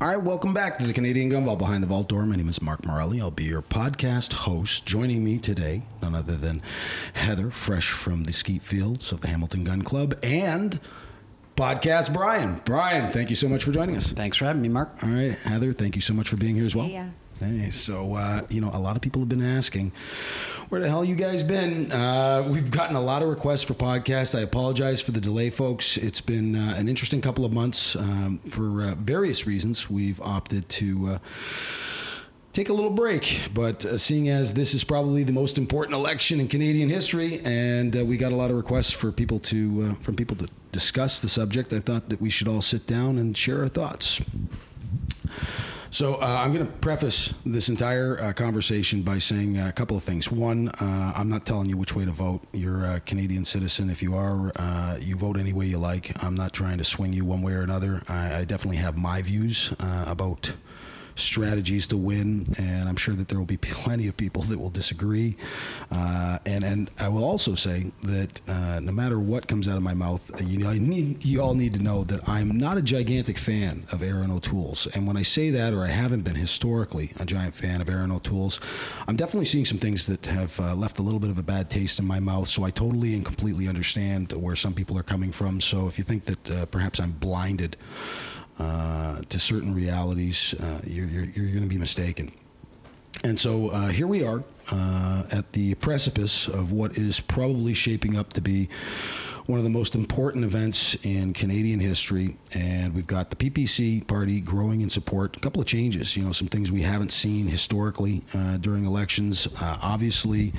[0.00, 2.24] All right, welcome back to the Canadian Gun Vault Behind the Vault Door.
[2.24, 3.20] My name is Mark Morelli.
[3.20, 4.86] I'll be your podcast host.
[4.86, 6.62] Joining me today, none other than
[7.12, 10.80] Heather, fresh from the skeet fields of the Hamilton Gun Club, and
[11.54, 12.62] podcast Brian.
[12.64, 14.06] Brian, thank you so much for joining us.
[14.06, 14.88] Thanks for having me, Mark.
[15.02, 16.88] All right, Heather, thank you so much for being here as well.
[16.88, 17.10] Yeah.
[17.38, 19.92] Hey, so uh, you know, a lot of people have been asking,
[20.70, 21.90] where the hell you guys been?
[21.90, 24.38] Uh, we've gotten a lot of requests for podcasts.
[24.38, 25.96] I apologize for the delay, folks.
[25.96, 29.90] It's been uh, an interesting couple of months um, for uh, various reasons.
[29.90, 31.08] We've opted to.
[31.08, 31.18] Uh,
[32.52, 36.40] take a little break, but uh, seeing as this is probably the most important election
[36.40, 39.94] in Canadian history, and uh, we got a lot of requests for people to uh,
[40.02, 43.36] from people to discuss the subject, I thought that we should all sit down and
[43.36, 44.20] share our thoughts.
[45.92, 50.04] So uh, I'm going to preface this entire uh, conversation by saying a couple of
[50.04, 50.30] things.
[50.30, 52.42] One, uh, I'm not telling you which way to vote.
[52.52, 53.90] You're a Canadian citizen.
[53.90, 56.12] If you are, uh, you vote any way you like.
[56.22, 58.02] I'm not trying to swing you one way or another.
[58.08, 60.54] I, I definitely have my views uh, about
[61.22, 64.70] strategies to win, and I'm sure that there will be plenty of people that will
[64.70, 65.36] disagree.
[65.90, 69.82] Uh, and and I will also say that uh, no matter what comes out of
[69.82, 72.82] my mouth, uh, you know, need, you all need to know that I'm not a
[72.82, 74.86] gigantic fan of Erin O'Toole's.
[74.88, 78.10] And when I say that, or I haven't been historically a giant fan of Erin
[78.10, 78.60] O'Toole's,
[79.08, 81.70] I'm definitely seeing some things that have uh, left a little bit of a bad
[81.70, 82.48] taste in my mouth.
[82.48, 85.60] So I totally and completely understand where some people are coming from.
[85.60, 87.76] So if you think that uh, perhaps I'm blinded
[88.60, 92.30] uh, to certain realities, uh, you're, you're, you're going to be mistaken.
[93.24, 98.16] And so uh, here we are uh, at the precipice of what is probably shaping
[98.16, 98.68] up to be
[99.46, 102.36] one of the most important events in Canadian history.
[102.54, 105.36] And we've got the PPC party growing in support.
[105.36, 109.48] A couple of changes, you know, some things we haven't seen historically uh, during elections.
[109.60, 110.52] Uh, obviously,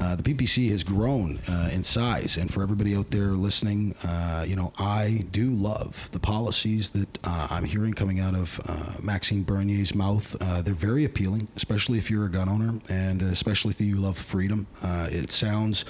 [0.00, 2.36] uh, the PPC has grown uh, in size.
[2.36, 7.18] And for everybody out there listening, uh, you know, I do love the policies that
[7.24, 8.60] uh, I'm hearing coming out of
[9.02, 10.36] Maxime Bernier's mouth.
[10.64, 14.66] they're very appealing, especially if you're a gun owner and especially if you love freedom.
[14.82, 15.84] it sounds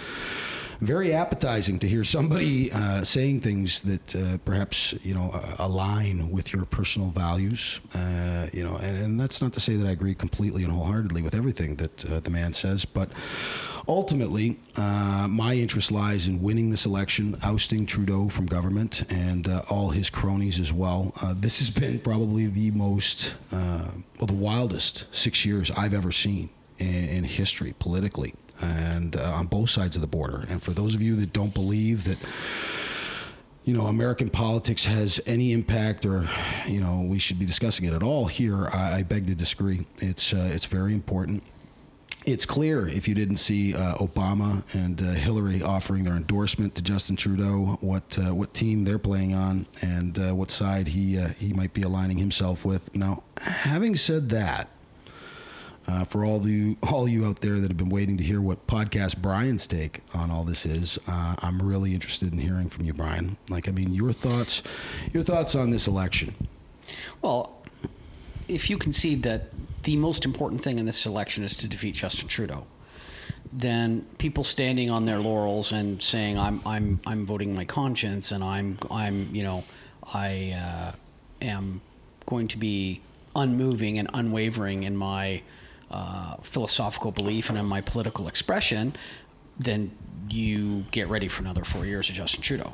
[0.83, 6.31] very appetizing to hear somebody uh, saying things that uh, perhaps you know uh, align
[6.31, 7.81] with your personal values.
[7.95, 11.23] Uh, you know, and, and, that's not to say that I agree completely and wholeheartedly
[11.23, 13.11] with everything that uh, the man says, but
[13.87, 19.91] ultimately, uh, my interest lies in winning this election, ousting Trudeau from government, and all
[19.91, 21.15] his cronies as well.
[21.37, 27.23] this has been probably the most, well, the wildest six years I've ever seen in
[27.23, 30.47] history politically and uh, on both sides of the border.
[30.49, 32.19] And for those of you that don't believe that
[33.65, 36.29] you know American politics has any impact, or
[36.67, 39.87] you know we should be discussing it at all here, I, I beg to disagree.
[39.99, 41.43] It's uh, it's very important.
[42.25, 46.83] It's clear if you didn't see uh, Obama and uh, Hillary offering their endorsement to
[46.83, 51.53] Justin Trudeau, what uh, what team they're playing on, and uh, what side he he
[51.53, 52.95] might be aligning himself with.
[52.95, 54.69] Now, having said that,
[55.87, 58.67] uh, for all you all you out there that have been waiting to hear what
[58.67, 62.95] podcast Brian's take on all this is, uh, I'm really interested in hearing from you,
[62.95, 63.37] Brian.
[63.51, 64.63] Like, I mean, your thoughts,
[65.13, 66.35] your thoughts on this election.
[67.21, 67.63] Well,
[68.49, 69.51] if you concede that
[69.83, 72.67] the most important thing in this election is to defeat Justin Trudeau,
[73.53, 78.43] then people standing on their laurels and saying I'm I'm I'm voting my conscience and
[78.43, 79.65] I'm I'm you know
[80.15, 80.93] I uh,
[81.43, 81.81] am
[82.27, 83.01] going to be
[83.35, 85.43] unmoving and unwavering in my
[85.93, 88.97] uh, philosophical belief and in my political expression,
[89.59, 89.97] then
[90.31, 92.73] you get ready for another four years of Justin Trudeau.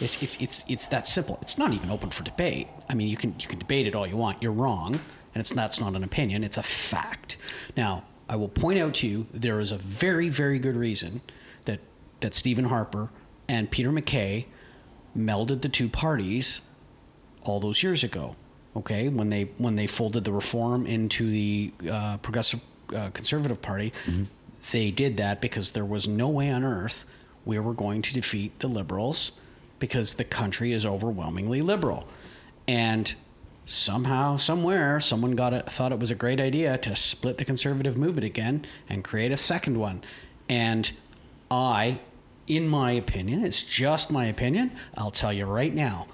[0.00, 1.38] It's, it's, it's, it's that simple.
[1.40, 2.68] It's not even open for debate.
[2.88, 4.42] I mean, you can, you can debate it all you want.
[4.42, 5.00] You're wrong.
[5.34, 7.38] And it's, that's not an opinion, it's a fact.
[7.76, 11.22] Now, I will point out to you there is a very, very good reason
[11.64, 11.80] that,
[12.20, 13.10] that Stephen Harper
[13.48, 14.46] and Peter MacKay
[15.16, 16.60] melded the two parties
[17.42, 18.36] all those years ago
[18.76, 22.60] okay, when they when they folded the reform into the uh, progressive
[22.94, 24.24] uh, conservative party, mm-hmm.
[24.70, 27.04] they did that because there was no way on earth
[27.44, 29.32] we were going to defeat the liberals
[29.78, 32.06] because the country is overwhelmingly liberal,
[32.68, 33.14] and
[33.64, 37.96] somehow somewhere someone got it thought it was a great idea to split the conservative
[37.96, 40.02] movement again and create a second one
[40.48, 40.90] and
[41.48, 41.98] i
[42.48, 46.08] in my opinion it's just my opinion i'll tell you right now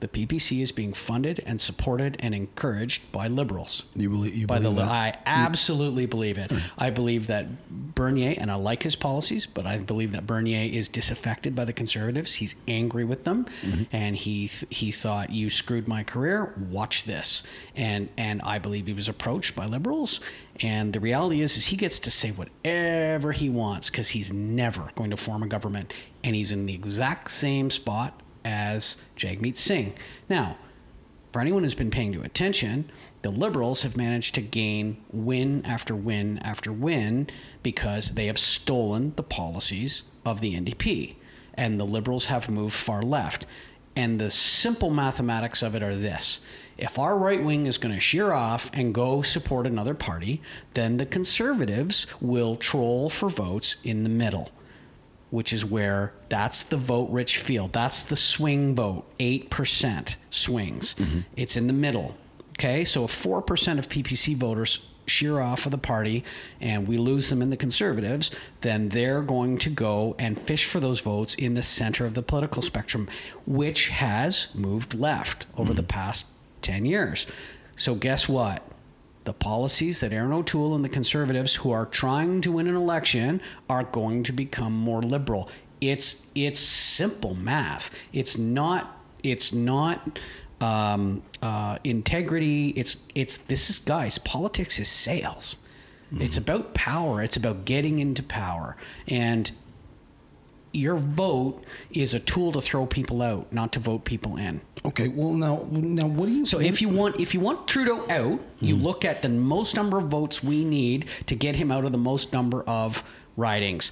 [0.00, 3.84] the PPC is being funded and supported and encouraged by liberals.
[3.94, 4.90] You believe, you by believe the, that?
[4.90, 6.52] I absolutely believe it.
[6.76, 10.88] I believe that Bernier, and I like his policies, but I believe that Bernier is
[10.88, 12.34] disaffected by the conservatives.
[12.34, 13.84] He's angry with them, mm-hmm.
[13.90, 16.52] and he he thought you screwed my career.
[16.70, 17.42] Watch this,
[17.74, 20.20] and and I believe he was approached by liberals.
[20.62, 24.90] And the reality is, is he gets to say whatever he wants because he's never
[24.94, 29.92] going to form a government, and he's in the exact same spot as Jagmeet Singh.
[30.28, 30.56] Now,
[31.32, 32.90] for anyone who's been paying attention,
[33.22, 37.28] the Liberals have managed to gain win after win after win
[37.64, 41.16] because they have stolen the policies of the NDP.
[41.54, 43.46] And the Liberals have moved far left.
[43.96, 46.38] And the simple mathematics of it are this
[46.78, 50.42] if our right wing is going to shear off and go support another party,
[50.74, 54.52] then the conservatives will troll for votes in the middle
[55.30, 57.72] which is where that's the vote rich field.
[57.72, 60.94] That's the swing vote, 8% swings.
[60.94, 61.20] Mm-hmm.
[61.36, 62.16] It's in the middle.
[62.52, 62.84] Okay.
[62.84, 66.24] So if 4% of PPC voters shear off of the party
[66.60, 68.30] and we lose them in the conservatives,
[68.62, 72.22] then they're going to go and fish for those votes in the center of the
[72.22, 73.08] political spectrum,
[73.46, 75.76] which has moved left over mm-hmm.
[75.76, 76.26] the past
[76.62, 77.26] 10 years.
[77.76, 78.62] So guess what?
[79.26, 83.42] The policies that Erin O'Toole and the conservatives who are trying to win an election
[83.68, 85.50] are going to become more liberal.
[85.80, 87.90] It's it's simple math.
[88.12, 90.18] It's not it's not
[90.60, 92.68] um, uh, integrity.
[92.70, 94.16] It's it's this is guys.
[94.18, 95.56] Politics is sales.
[96.12, 96.22] Mm-hmm.
[96.22, 97.22] It's about power.
[97.22, 98.76] It's about getting into power.
[99.08, 99.50] And
[100.72, 104.60] your vote is a tool to throw people out, not to vote people in.
[104.86, 105.08] Okay.
[105.08, 106.44] Well, now, now, what do you?
[106.44, 108.82] So, if you want, if you want Trudeau out, you mm.
[108.82, 111.98] look at the most number of votes we need to get him out of the
[111.98, 113.02] most number of
[113.36, 113.90] ridings,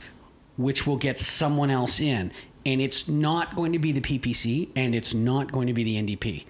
[0.56, 2.30] which will get someone else in,
[2.64, 6.00] and it's not going to be the PPC, and it's not going to be the
[6.00, 6.44] NDP.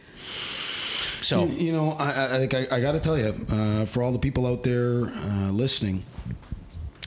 [1.23, 4.12] So, you, you know, I, I, I, I got to tell you, uh, for all
[4.12, 6.05] the people out there uh, listening,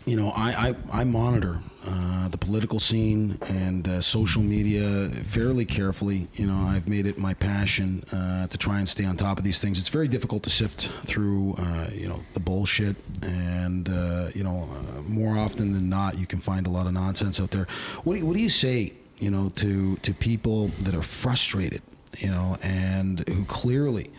[0.08, 5.64] you know, I, I, I monitor uh, the political scene and uh, social media fairly
[5.64, 6.28] carefully.
[6.34, 9.46] You know, I've made it my passion uh, to try and stay on top of
[9.46, 9.80] these things.
[9.80, 14.68] It's very difficult to sift through, uh, you know, the bullshit, and uh, you know,
[15.08, 17.68] more often than not, you can find a lot of nonsense out there.
[18.04, 21.82] What do you, what do you say, you know, to to people that are frustrated,
[22.18, 24.12] you know, and who clearly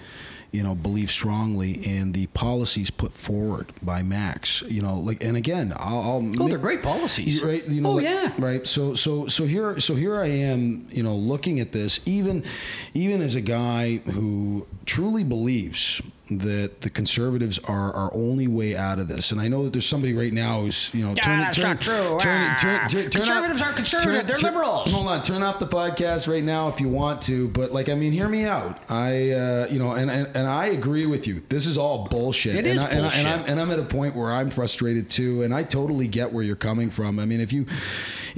[0.51, 4.63] you know, believe strongly in the policies put forward by Max.
[4.63, 5.99] You know, like, and again, I'll.
[5.99, 7.67] I'll oh, make, they're great policies, right?
[7.69, 8.67] You know, oh like, yeah, right.
[8.67, 10.87] So, so, so here, so here I am.
[10.91, 12.45] You know, looking at this, even,
[12.95, 16.01] even as a guy who truly believes
[16.31, 19.33] that the conservatives are our only way out of this.
[19.33, 21.67] And I know that there's somebody right now who's, you know, yeah, turn, that's turn,
[21.67, 22.19] not true.
[22.21, 24.27] Turn, turn, turn, conservatives off, are conservative.
[24.27, 24.91] They're liberals.
[24.91, 25.23] Hold on.
[25.23, 27.49] Turn off the podcast right now if you want to.
[27.49, 28.79] But like, I mean, hear me out.
[28.91, 31.43] I, uh, you know, and, and, and I agree with you.
[31.49, 32.55] This is all bullshit.
[32.55, 33.19] It and is I, bullshit.
[33.21, 35.43] And, I, and, I'm, and I'm at a point where I'm frustrated too.
[35.43, 37.19] And I totally get where you're coming from.
[37.19, 37.67] I mean, if you,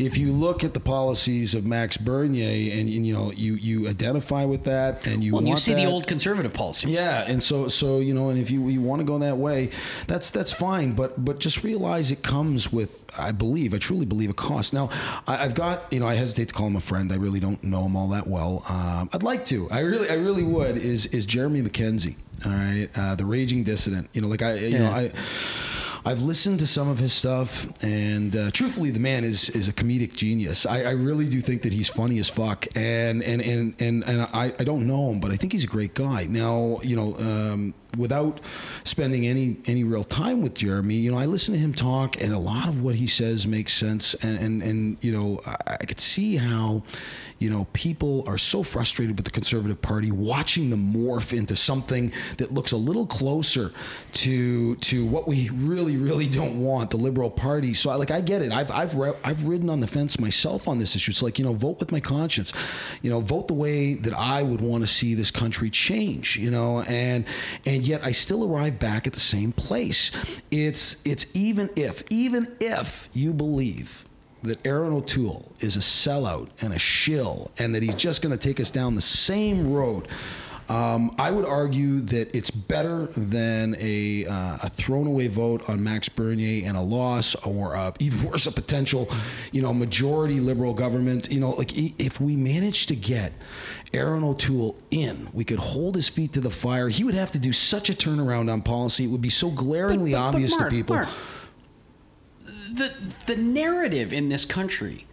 [0.01, 3.89] if you look at the policies of Max Bernier and, and you know, you, you
[3.89, 6.91] identify with that and you well, you see that, the old conservative policies.
[6.91, 7.25] Yeah.
[7.27, 9.71] And so, so, you know, and if you, you want to go that way,
[10.07, 10.93] that's that's fine.
[10.93, 14.73] But but just realize it comes with, I believe, I truly believe, a cost.
[14.73, 14.89] Now,
[15.27, 17.13] I, have got, you know, I hesitate to call him a friend.
[17.13, 18.65] I really don't know him all that well.
[18.69, 19.69] Um, I'd like to.
[19.71, 20.77] I really, I really would.
[20.77, 22.17] Is is Jeremy Mackenzie?
[22.47, 24.09] All right, uh, the raging dissident.
[24.15, 24.79] You know, like I, you yeah.
[24.79, 25.13] know, I.
[26.05, 29.73] I've listened to some of his stuff, and uh, truthfully, the man is is a
[29.73, 30.65] comedic genius.
[30.65, 34.23] I, I, really do think that he's funny as fuck, and and and and, and
[34.23, 36.25] I, I don't know him, but I think he's a great guy.
[36.25, 38.41] Now, you know, um, without
[38.85, 42.33] spending any any real time with Jeremy, you know, I listen to him talk, and
[42.33, 45.85] a lot of what he says makes sense, and and, and you know, I, I
[45.85, 46.83] could see how
[47.41, 52.13] you know, people are so frustrated with the Conservative Party, watching them morph into something
[52.37, 53.73] that looks a little closer
[54.13, 57.73] to to what we really, really don't want, the Liberal Party.
[57.73, 58.53] So, I, like, I get it.
[58.53, 61.13] I've I've re- I've ridden on the fence myself on this issue.
[61.13, 62.53] It's like, you know, vote with my conscience.
[63.01, 66.37] You know, vote the way that I would want to see this country change.
[66.37, 67.25] You know, and
[67.65, 70.11] and yet I still arrive back at the same place.
[70.51, 74.05] It's it's even if even if you believe
[74.43, 78.49] that Erin O'Toole is a sellout and a shill, and that he's just going to
[78.49, 80.09] take us down the same road.
[80.71, 85.83] Um, I would argue that it's better than a, uh, a thrown away vote on
[85.83, 89.11] Max Bernier and a loss, or even worse, a potential,
[89.51, 91.31] you know, majority liberal government.
[91.31, 93.33] You know, like if we manage to get
[93.93, 96.89] Erin O'Toole in, we could hold his feet to the fire.
[96.89, 100.13] He would have to do such a turnaround on policy; it would be so glaringly
[100.13, 100.97] but, but, obvious but Mark, to people.
[100.97, 101.09] Mark
[102.73, 102.95] the
[103.27, 105.07] the narrative in this country.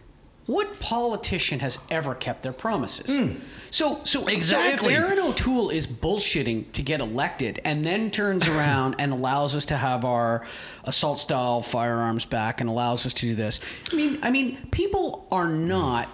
[0.48, 3.10] What politician has ever kept their promises?
[3.10, 3.38] Mm.
[3.68, 4.94] So, so exactly.
[4.94, 9.54] So if Erin O'Toole is bullshitting to get elected, and then turns around and allows
[9.54, 10.46] us to have our
[10.84, 13.60] assault style firearms back, and allows us to do this,
[13.92, 16.08] I mean, I mean, people are not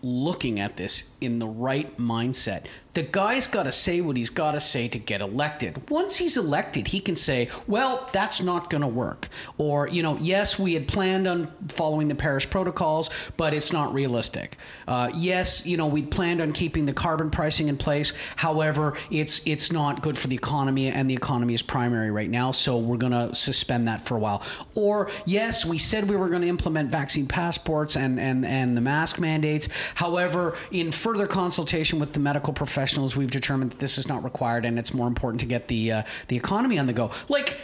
[0.00, 2.66] looking at this in the right mindset.
[2.94, 5.90] The guy's got to say what he's got to say to get elected.
[5.90, 9.28] Once he's elected, he can say, well, that's not going to work.
[9.58, 13.92] Or, you know, yes, we had planned on following the Paris protocols, but it's not
[13.92, 14.56] realistic.
[14.88, 18.14] Uh, yes, you know, we'd planned on keeping the carbon pricing in place.
[18.34, 22.52] However, it's it's not good for the economy, and the economy is primary right now,
[22.52, 24.42] so we're going to suspend that for a while.
[24.74, 28.80] Or, yes, we said we were going to implement vaccine passports and, and, and the
[28.80, 29.68] mask mandates.
[29.94, 34.22] However, in further consultation with the medical professionals, professionals, we've determined that this is not
[34.24, 37.10] required, and it's more important to get the uh, the economy on the go.
[37.28, 37.58] Like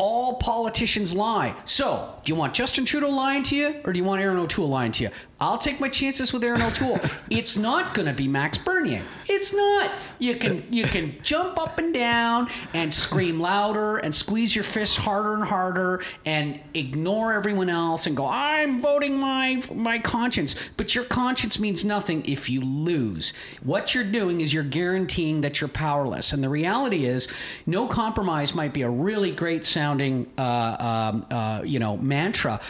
[0.00, 1.54] all politicians lie.
[1.66, 4.66] So, do you want Justin Trudeau lying to you, or do you want Erin O'Toole
[4.66, 5.10] lying to you?
[5.42, 6.98] I'll take my chances with Erin O'Toole.
[7.30, 9.02] it's not going to be Max Bernier.
[9.26, 9.90] It's not.
[10.18, 14.96] You can you can jump up and down and scream louder and squeeze your fists
[14.96, 20.94] harder and harder and ignore everyone else and go, "I'm voting my my conscience." But
[20.94, 23.32] your conscience means nothing if you lose.
[23.62, 26.34] What you're doing is you're guaranteeing that you're powerless.
[26.34, 27.28] And the reality is,
[27.64, 32.60] no compromise might be a really great sounding, uh, um, uh, you know, mantra,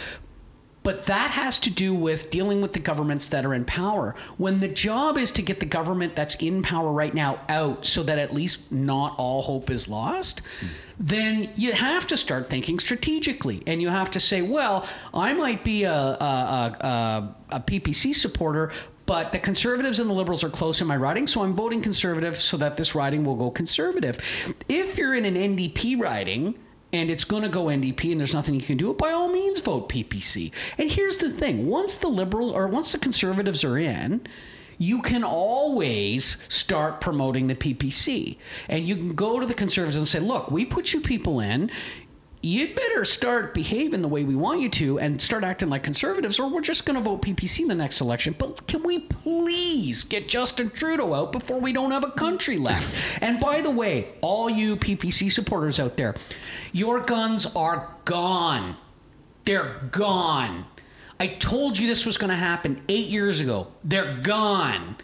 [0.83, 4.15] but that has to do with dealing with the governments that are in power.
[4.39, 8.03] When the job is to get the government that's in power right now out so
[8.05, 10.41] that at least not all hope is lost,
[10.99, 13.63] then you have to start thinking strategically.
[13.67, 18.73] And you have to say, well, I might be a, a, a, a PPC supporter,
[19.05, 22.37] but the conservatives and the liberals are close in my riding, so I'm voting conservative
[22.37, 24.19] so that this riding will go conservative.
[24.69, 26.55] If you're in an NDP riding,
[26.93, 29.61] and it's going to go NDP and there's nothing you can do, by all means
[29.61, 30.53] vote PPC.
[30.79, 34.27] And here's the thing once the liberal or once the conservatives are in,
[34.81, 38.39] you can always start promoting the PPC.
[38.67, 41.71] And you can go to the conservatives and say, look, we put you people in
[42.43, 46.39] you'd better start behaving the way we want you to and start acting like conservatives,
[46.39, 48.35] or we're just going to vote PPC in the next election.
[48.39, 53.23] But can we please get Justin Trudeau out before we don't have a country left?
[53.23, 56.15] And by the way, all you PPC supporters out there,
[56.73, 58.77] your guns are gone.
[59.45, 60.67] They're gone.
[61.19, 63.69] I told you this was going to happen eight years ago.
[63.85, 64.97] They're gone.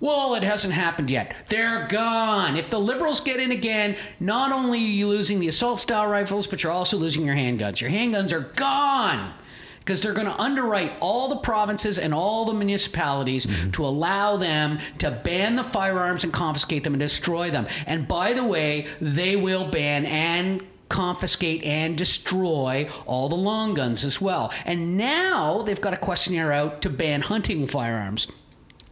[0.00, 1.36] Well, it hasn't happened yet.
[1.48, 2.56] They're gone.
[2.56, 6.46] If the liberals get in again, not only are you losing the assault style rifles,
[6.46, 7.80] but you're also losing your handguns.
[7.80, 9.34] Your handguns are gone
[9.80, 13.70] because they're going to underwrite all the provinces and all the municipalities mm-hmm.
[13.72, 17.66] to allow them to ban the firearms and confiscate them and destroy them.
[17.86, 24.04] And by the way, they will ban and confiscate and destroy all the long guns
[24.04, 24.52] as well.
[24.64, 28.26] And now they've got a questionnaire out to ban hunting firearms.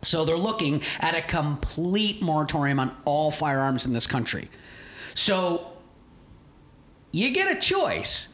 [0.03, 4.49] So they're looking at a complete moratorium on all firearms in this country.
[5.15, 5.73] So
[7.13, 8.29] you get a choice.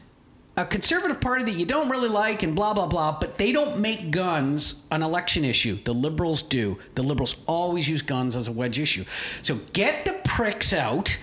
[0.57, 3.81] A conservative party that you don't really like and blah, blah, blah, but they don't
[3.81, 5.77] make guns an election issue.
[5.83, 6.79] The liberals do.
[6.93, 9.03] The liberals always use guns as a wedge issue.
[9.41, 11.17] So get the pricks out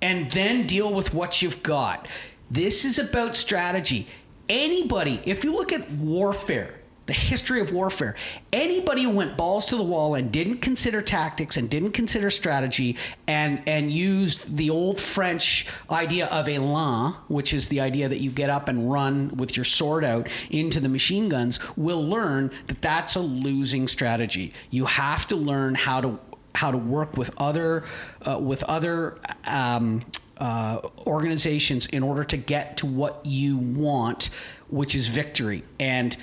[0.00, 2.06] and then deal with what you've got.
[2.48, 4.06] This is about strategy.
[4.48, 6.79] Anybody, if you look at warfare,
[7.10, 8.14] the history of warfare.
[8.52, 12.96] Anybody who went balls to the wall and didn't consider tactics and didn't consider strategy
[13.26, 18.30] and and used the old French idea of élan, which is the idea that you
[18.30, 22.80] get up and run with your sword out into the machine guns, will learn that
[22.80, 24.52] that's a losing strategy.
[24.70, 26.16] You have to learn how to
[26.54, 27.82] how to work with other
[28.24, 30.02] uh, with other um,
[30.40, 34.30] uh, organizations in order to get to what you want,
[34.68, 35.62] which is victory.
[35.78, 36.16] And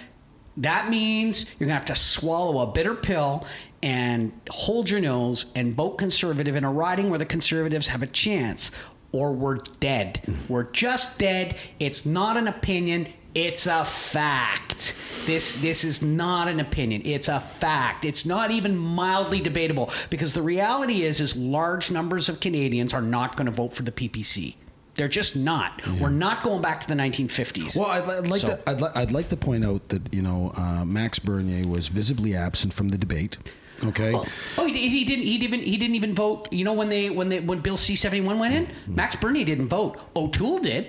[0.58, 3.46] that means you're going to have to swallow a bitter pill
[3.84, 8.08] and hold your nose and vote conservative in a riding where the conservatives have a
[8.08, 8.72] chance,
[9.12, 10.22] or we're dead.
[10.26, 10.54] Mm-hmm.
[10.54, 11.58] We're just dead.
[11.80, 13.08] It's not an opinion.
[13.36, 14.96] It's a fact.
[15.28, 17.04] This this is not an opinion.
[17.06, 18.04] It's a fact.
[18.04, 23.02] It's not even mildly debatable because the reality is is large numbers of Canadians are
[23.02, 24.56] not going to vote for the PPC.
[24.98, 25.80] They're just not.
[25.86, 26.02] Yeah.
[26.02, 27.76] We're not going back to the 1950s.
[27.78, 28.48] Well, I'd, I'd like so.
[28.48, 31.88] to I'd, li- I'd, like to point out that you know uh, Max Bernier was
[31.88, 33.38] visibly absent from the debate.
[33.86, 34.12] Okay.
[34.14, 34.26] Oh,
[34.58, 35.26] oh he, he, didn't.
[35.26, 35.62] He didn't.
[35.62, 36.52] He didn't even vote.
[36.52, 38.96] You know when they when they when Bill C seventy one went in, mm-hmm.
[38.96, 40.00] Max Bernier didn't vote.
[40.16, 40.88] O'Toole did.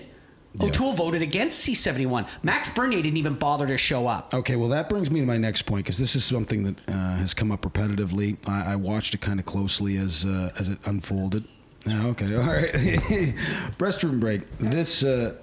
[0.54, 0.66] Yeah.
[0.66, 2.26] O'Toole voted against C seventy one.
[2.42, 4.32] Max Bernier didn't even bother to show up.
[4.32, 7.16] Okay, well that brings me to my next point because this is something that uh,
[7.16, 8.38] has come up repetitively.
[8.48, 11.44] I, I watched it kind of closely as uh, as it unfolded.
[11.90, 12.72] Oh, okay, all right.
[13.78, 14.42] Restroom break.
[14.58, 15.36] This uh,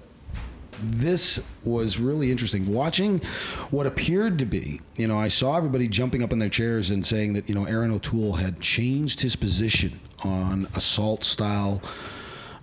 [0.81, 2.71] this was really interesting.
[2.71, 3.19] Watching
[3.71, 7.05] what appeared to be, you know, I saw everybody jumping up in their chairs and
[7.05, 11.81] saying that you know Erin O'Toole had changed his position on assault style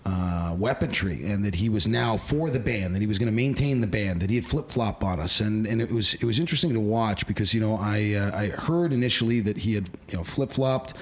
[0.04, 3.34] uh, weaponry, and that he was now for the ban, that he was going to
[3.34, 6.24] maintain the ban, that he had flip flop on us, and and it was it
[6.24, 9.90] was interesting to watch because you know I uh, I heard initially that he had
[10.10, 10.94] you know flip flopped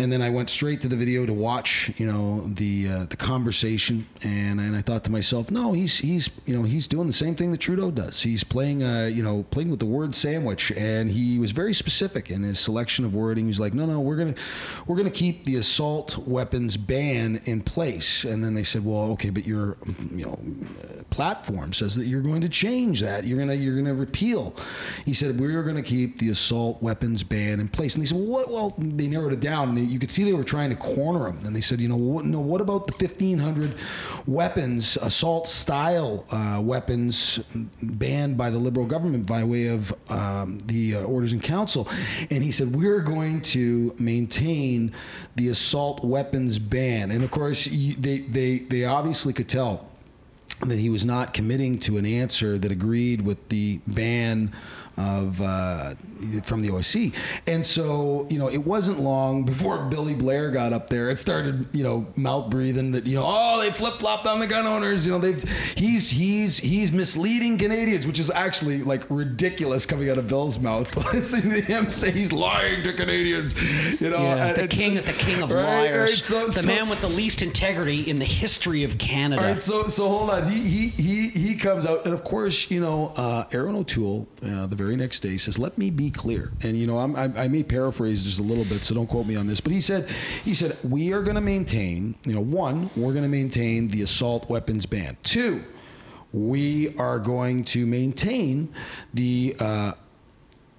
[0.00, 3.16] and then I went straight to the video to watch, you know, the uh, the
[3.16, 7.12] conversation, and and I thought to myself, no, he's he's you know he's doing the
[7.12, 8.22] same thing that Trudeau does.
[8.22, 12.30] He's playing, uh, you know, playing with the word sandwich, and he was very specific
[12.30, 13.46] in his selection of wording.
[13.46, 14.34] He's like, no, no, we're gonna
[14.86, 19.30] we're gonna keep the assault weapons ban in place, and then they said, well, okay,
[19.30, 19.76] but your
[20.12, 20.38] you know
[21.10, 23.24] platform says that you're going to change that.
[23.24, 24.54] You're gonna you're gonna repeal.
[25.04, 28.26] He said we're to keep the assault weapons ban in place, and they said, well,
[28.26, 28.50] what?
[28.50, 29.74] Well, they narrowed it down.
[29.74, 31.40] They, you could see they were trying to corner him.
[31.44, 33.74] And they said, you know, what, no, what about the 1,500
[34.26, 37.40] weapons, assault style uh, weapons
[37.82, 41.88] banned by the Liberal government by way of um, the uh, orders in council?
[42.30, 44.92] And he said, we're going to maintain
[45.36, 47.10] the assault weapons ban.
[47.10, 49.88] And of course, they, they, they obviously could tell
[50.60, 54.52] that he was not committing to an answer that agreed with the ban
[55.00, 55.94] of uh,
[56.42, 57.14] from the OIC.
[57.46, 61.66] And so, you know, it wasn't long before Billy Blair got up there and started,
[61.72, 65.06] you know, mouth breathing that, you know, oh, they flip flopped on the gun owners.
[65.06, 65.42] You know, they've
[65.76, 70.94] he's he's he's misleading Canadians, which is actually like ridiculous coming out of Bill's mouth.
[71.14, 73.54] Listening to him say he's lying to Canadians.
[74.00, 76.88] You know, yeah, the king, the king of right, liars, right, so, the so, man
[76.88, 79.42] with the least integrity in the history of Canada.
[79.42, 80.50] All right, so so hold on.
[80.50, 84.66] He he he he comes out, and of course, you know, uh, Erin O'Toole, uh,
[84.66, 87.62] the very next day says, "Let me be clear." And you know, I, I may
[87.62, 89.60] paraphrase just a little bit, so don't quote me on this.
[89.60, 90.08] But he said,
[90.44, 92.14] he said, we are going to maintain.
[92.24, 95.16] You know, one, we're going to maintain the assault weapons ban.
[95.22, 95.64] Two,
[96.32, 98.72] we are going to maintain
[99.12, 99.92] the uh,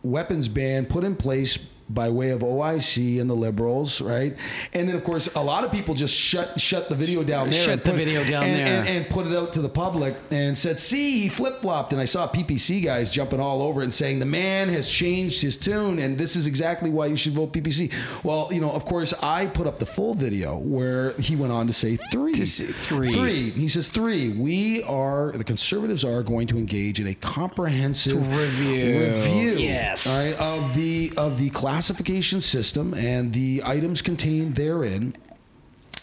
[0.04, 1.58] weapons ban put in place
[1.94, 4.36] by way of OIC and the liberals, right?
[4.74, 7.64] And then of course a lot of people just shut shut the video down there,
[7.64, 10.58] shut the video down and, there, and, and, put it out to the public and
[10.58, 14.20] said, "See, he flip flopped." And I saw PPC guys jumping all over and saying
[14.20, 17.92] the man has changed his tune, and this is exactly why you should vote PPC.
[18.24, 21.68] Well, you know, of course, I put up the full video where he went on
[21.68, 23.52] to say three, to say three, three.
[23.52, 24.30] He says three.
[24.30, 30.18] We are the conservatives are going to engage in a comprehensive review, review, yes, all
[30.18, 35.16] right, of the of the class classification system and the items contained therein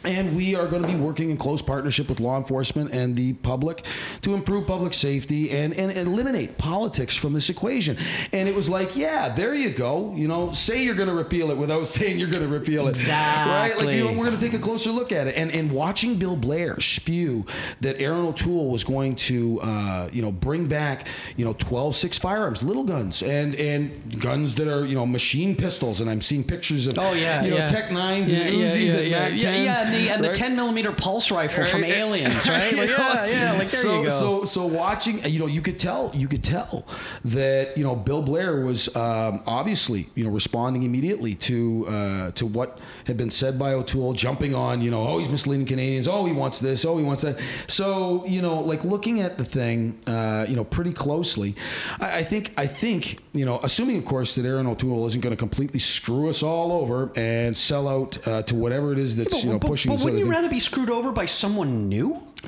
[0.04, 3.32] and we are going to be working in close partnership with law enforcement and the
[3.34, 3.84] public
[4.22, 7.96] to improve public safety and, and eliminate politics from this equation.
[8.32, 10.14] And it was like, yeah, there you go.
[10.14, 12.90] You know, say you're going to repeal it without saying you're going to repeal it.
[12.90, 13.52] Exactly.
[13.52, 13.86] Right?
[13.86, 15.34] Like, you know, we're going to take a closer look at it.
[15.36, 17.44] And, and watching Bill Blair spew
[17.80, 22.18] that Erin O'Toole was going to, uh, you know, bring back, you know, 12 6
[22.18, 26.00] firearms, little guns, and, and guns that are, you know, machine pistols.
[26.00, 27.66] And I'm seeing pictures of, oh, yeah, you know, yeah.
[27.66, 29.87] Tech 9s yeah, and Uzis yeah, and yeah, Mac 10s.
[29.94, 30.32] And the, and right?
[30.32, 31.92] the 10 millimeter pulse rifle from Right.
[31.92, 32.74] Aliens, right?
[32.74, 34.10] Like, yeah, yeah, like there so, you go.
[34.10, 36.86] So, so watching, you know, you could tell, you could tell
[37.24, 42.46] that you know Bill Blair was um, obviously, you know, responding immediately to uh, to
[42.46, 46.24] what had been said by O'Toole, jumping on, you know, oh he's misleading Canadians, oh
[46.24, 47.38] he wants this, oh he wants that.
[47.66, 51.54] So, you know, like looking at the thing, uh, you know, pretty closely,
[52.00, 55.34] I, I think, I think, you know, assuming of course that Erin O'Toole isn't going
[55.34, 59.34] to completely screw us all over and sell out uh, to whatever it is that's
[59.34, 62.20] but, you know but, but wouldn't you rather be screwed over by someone new?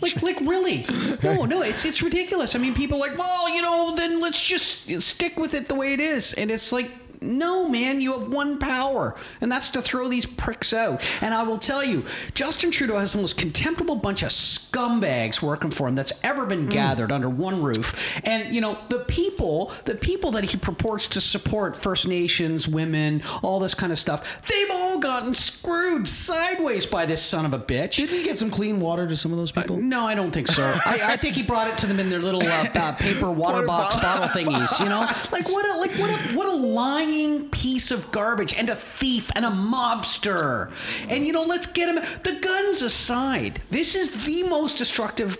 [0.00, 0.86] like, like really?
[1.22, 2.54] No, no, it's it's ridiculous.
[2.56, 5.74] I mean, people are like, well, you know, then let's just stick with it the
[5.74, 6.90] way it is, and it's like.
[7.22, 11.06] No, man, you have one power, and that's to throw these pricks out.
[11.22, 12.04] And I will tell you,
[12.34, 16.66] Justin Trudeau has the most contemptible bunch of scumbags working for him that's ever been
[16.66, 18.18] gathered under one roof.
[18.24, 23.22] And you know, the people, the people that he purports to support, First Nations, women,
[23.42, 27.58] all this kind of stuff, they've all gotten screwed sideways by this son of a
[27.58, 27.96] bitch.
[27.96, 29.76] Didn't he get some clean water to some of those people?
[29.76, 30.62] No, I don't think so.
[30.84, 33.52] I, I think he brought it to them in their little uh, uh, paper water
[33.52, 34.26] Water box bottle.
[34.26, 34.78] bottle thingies.
[34.80, 35.00] You know,
[35.32, 37.11] like what a like what a what a lying
[37.50, 40.72] piece of garbage and a thief and a mobster.
[41.08, 42.02] And you know, let's get him.
[42.22, 45.38] The guns aside, this is the most destructive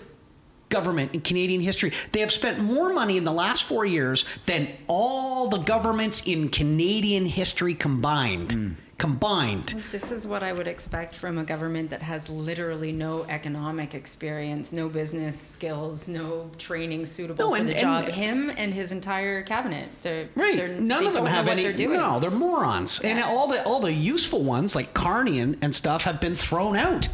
[0.69, 1.93] government in Canadian history.
[2.11, 6.49] They have spent more money in the last four years than all the governments in
[6.49, 8.51] Canadian history combined.
[8.53, 8.71] Hmm.
[8.99, 9.83] Combined.
[9.91, 14.71] This is what I would expect from a government that has literally no economic experience,
[14.71, 18.05] no business skills, no training suitable No, for and- the and- job.
[18.05, 19.89] Him and his entire cabinet.
[20.03, 20.55] They're, Right.
[20.55, 21.63] They're, None they of them have any.
[21.63, 21.97] They're doing.
[21.99, 22.99] No, they're morons.
[23.03, 26.75] And all the all the useful ones like Carney and, and stuff have been thrown
[26.77, 27.09] out.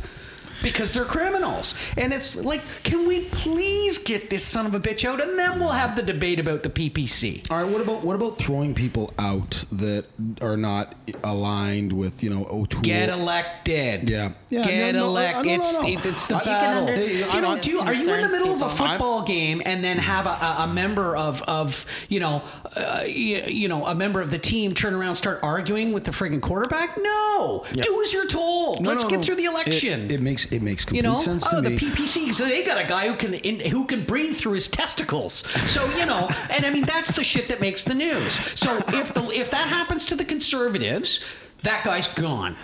[0.61, 1.73] Because they're criminals.
[1.97, 5.59] And it's like, can we please get this son of a bitch out, and then
[5.59, 7.49] we'll have the debate about the PPC.
[7.51, 10.05] All right, what about what about throwing people out that
[10.41, 12.81] are not aligned with you know O'Toole?
[12.81, 14.09] Get elected.
[14.09, 14.31] Yeah.
[14.49, 15.45] Yeah, Get no, no, elected.
[15.45, 15.87] no, no, it's, no.
[15.87, 16.87] it- it's the You can battle.
[16.89, 18.87] under- you I know, don't- you, are you in the concerns middle of a people.
[18.87, 22.41] football game and then have a, a, a member of, of you know,
[22.75, 26.03] uh, you, you know, a member of the team turn around and start arguing with
[26.05, 26.97] the friggin' quarterback?
[26.99, 27.63] No.
[27.73, 27.83] Yeah.
[27.83, 28.81] Do as you're told.
[28.81, 29.21] No, Let's no, get no.
[29.23, 30.09] through the It- election.
[30.11, 31.77] It, makes it makes you complete know, sense oh, to the me.
[31.77, 32.33] The PPC.
[32.33, 35.47] So they got a guy who can in, who can breathe through his testicles.
[35.69, 38.33] So you know, and I mean that's the shit that makes the news.
[38.59, 41.23] So if the if that happens to the conservatives,
[41.63, 42.55] that guy's gone,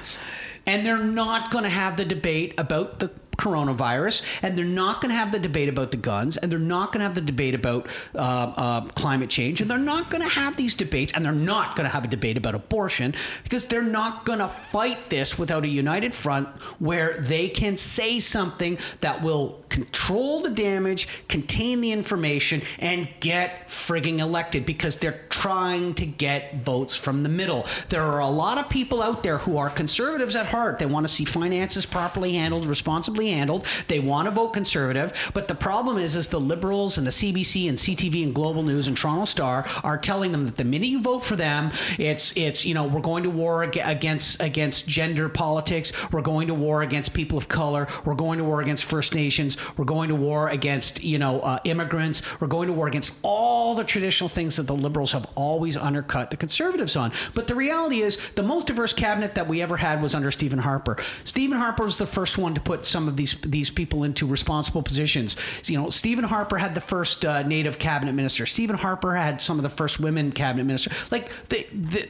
[0.65, 5.09] and they're not going to have the debate about the coronavirus, and they're not going
[5.09, 7.55] to have the debate about the guns, and they're not going to have the debate
[7.55, 11.31] about uh, uh, climate change, and they're not going to have these debates, and they're
[11.31, 15.37] not going to have a debate about abortion because they're not going to fight this
[15.37, 16.47] without a united front
[16.79, 23.67] where they can say something that will control the damage, contain the information, and get
[23.67, 27.65] frigging elected because they're trying to get votes from the middle.
[27.89, 30.79] There are a lot of people out there who are conservatives at heart.
[30.79, 33.65] They want to see finances properly handled, responsibly handled.
[33.89, 37.67] They want to vote conservative, but the problem is, is the liberals and the CBC
[37.67, 41.01] and CTV and Global News and Toronto Star are telling them that the minute you
[41.01, 45.91] vote for them, it's it's you know we're going to war against against gender politics.
[46.13, 47.89] We're going to war against people of color.
[48.05, 49.57] We're going to war against First Nations.
[49.77, 52.21] We're going to war against you know uh, immigrants.
[52.39, 56.31] We're going to war against all the traditional things that the liberals have always undercut
[56.31, 57.11] the conservatives on.
[57.33, 60.59] But the reality is, the most diverse cabinet that we ever had was under Stephen
[60.59, 60.97] Harper.
[61.23, 64.81] Stephen Harper was the first one to put some of these these people into responsible
[64.81, 65.35] positions.
[65.65, 68.45] You know, Stephen Harper had the first uh, Native cabinet minister.
[68.45, 70.91] Stephen Harper had some of the first women cabinet minister.
[71.11, 72.09] Like the the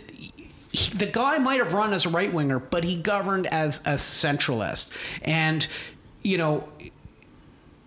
[0.94, 4.92] the guy might have run as a right winger, but he governed as a centralist.
[5.22, 5.68] And,
[6.22, 6.68] you know,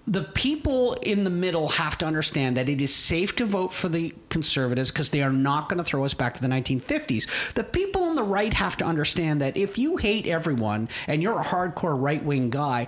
[0.08, 3.90] the people in the middle have to understand that it is safe to vote for
[3.90, 7.52] the conservatives because they are not going to throw us back to the 1950s.
[7.52, 11.38] The people on the right have to understand that if you hate everyone and you're
[11.38, 12.86] a hardcore right wing guy,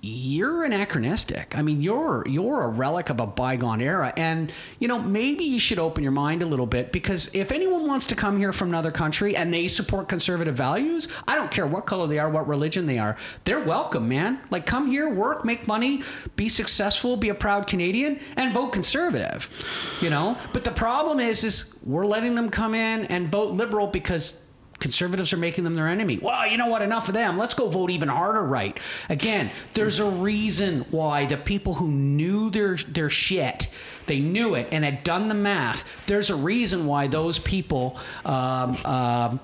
[0.00, 1.58] you're anachronistic.
[1.58, 5.58] I mean, you're you're a relic of a bygone era, and you know maybe you
[5.58, 8.68] should open your mind a little bit because if anyone wants to come here from
[8.68, 12.46] another country and they support conservative values, I don't care what color they are, what
[12.46, 14.40] religion they are, they're welcome, man.
[14.50, 16.02] Like come here, work, make money,
[16.36, 19.48] be successful, be a proud Canadian, and vote conservative.
[20.00, 23.88] You know, but the problem is, is we're letting them come in and vote liberal
[23.88, 24.34] because
[24.78, 26.18] conservatives are making them their enemy.
[26.20, 26.82] Well, you know what?
[26.82, 27.36] Enough of them.
[27.38, 28.78] Let's go vote even harder right.
[29.08, 33.68] Again, there's a reason why the people who knew their their shit,
[34.08, 35.84] they knew it and had done the math.
[36.06, 39.40] There's a reason why those people um, um,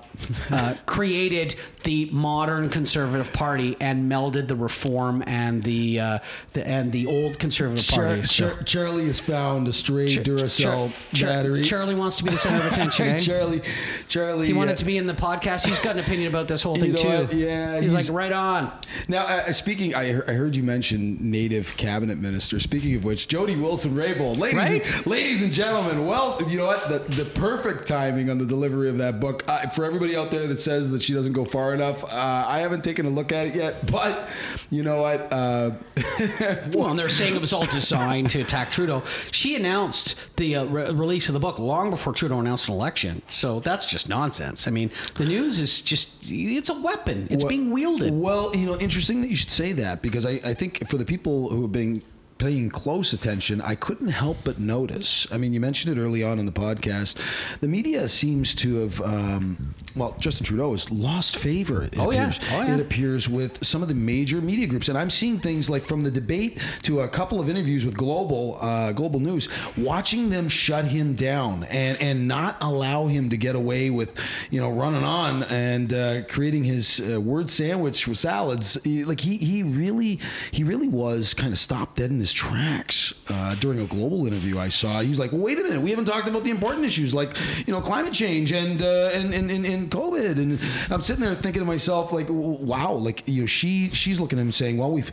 [0.51, 6.19] uh, created the modern conservative party and melded the reform and the, uh,
[6.53, 8.23] the and the old conservative party.
[8.23, 11.63] So- Char- Charlie has found a stray Char- Duracell battery.
[11.63, 13.07] Charlie wants to be the center of attention.
[13.09, 13.19] eh?
[13.19, 13.61] Charlie,
[14.07, 14.47] Charlie.
[14.47, 15.65] He wanted uh, to be in the podcast.
[15.65, 17.37] He's got an opinion about this whole You thing know too.
[17.37, 18.71] Yeah, he's, he's- like right on.
[19.07, 22.59] Now, uh, speaking, I, I heard you mention native cabinet minister.
[22.59, 24.95] Speaking of which, Jody Wilson Raybould, ladies, Right?
[24.95, 26.89] and, ladies and gentlemen, well, you know what?
[26.89, 29.43] The, the perfect timing on the delivery of that book.
[29.47, 32.59] Uh, for everybody out there that says that she doesn't go far enough, uh, I
[32.59, 34.27] haven't taken a look at it yet, but
[34.69, 35.31] you know what?
[35.31, 35.71] Uh,
[36.73, 39.03] Well, and they're saying it was all designed to attack Trudeau.
[39.31, 43.21] She announced the uh, re- release of the book long before Trudeau announced an election.
[43.27, 44.67] So that's just nonsense.
[44.67, 47.27] I mean, the news is just—it's a weapon.
[47.29, 48.13] It's Well- being wielded.
[48.13, 51.05] Well, you know, interesting that you should say that because I, I think for the
[51.05, 52.01] people who have been
[52.37, 55.25] paying close attention, I couldn't help but notice.
[55.31, 57.15] I mean, you mentioned it early on in the podcast.
[57.61, 61.83] The media seems to have, um, well, Justin Trudeau has lost favor.
[61.83, 62.23] It Oh, yeah.
[62.27, 62.39] appears.
[62.51, 62.73] Oh, yeah.
[62.75, 66.03] It appears with some of the major media groups, and I'm seeing things like from
[66.03, 70.85] the debate to a couple of interviews with Global uh, Global News, watching them shut
[70.85, 74.19] him down and and not allow him to get away with,
[74.51, 78.77] you know, running on and uh, creating his uh, word sandwich with salads.
[78.83, 80.19] He- like he he really
[80.51, 84.57] he really was kind of stopped dead in his tracks uh, during a Global interview
[84.57, 85.01] I saw.
[85.01, 87.71] He was like, "Wait a minute, we haven't talked about the important issues like you
[87.71, 90.59] know climate change and uh, and, and and COVID." And
[90.91, 94.41] I'm sitting there thinking to myself, like, "Wow!" Like you know, she she's looking at
[94.41, 95.11] him saying, "Well, we've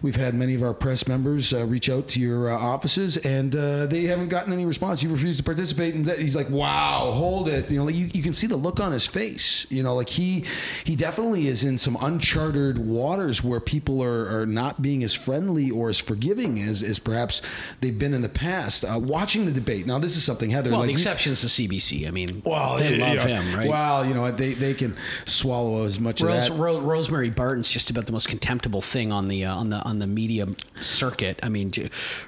[0.00, 3.56] we've had many of our press members uh, reach out to your uh, offices and
[3.56, 5.02] uh, they haven't gotten any response.
[5.02, 8.22] You refused to participate." And he's like, "Wow, hold it!" You know, like you, you
[8.22, 9.66] can see the look on his face.
[9.70, 10.44] You know, like he
[10.84, 15.68] he definitely is in some uncharted waters where people are are not being as friendly
[15.70, 17.42] or as forgiving fitting as, as perhaps
[17.80, 18.84] they've been in the past.
[18.84, 20.70] Uh, watching the debate now, this is something Heather.
[20.70, 22.06] Well, like the you- exception is the CBC.
[22.06, 23.68] I mean, well, they love know, him, right?
[23.68, 26.62] Well, you know they they can swallow as much Rose, of that.
[26.62, 29.98] Ro- Rosemary Barton's just about the most contemptible thing on the uh, on the on
[29.98, 30.46] the media
[30.80, 31.40] circuit.
[31.42, 31.72] I mean,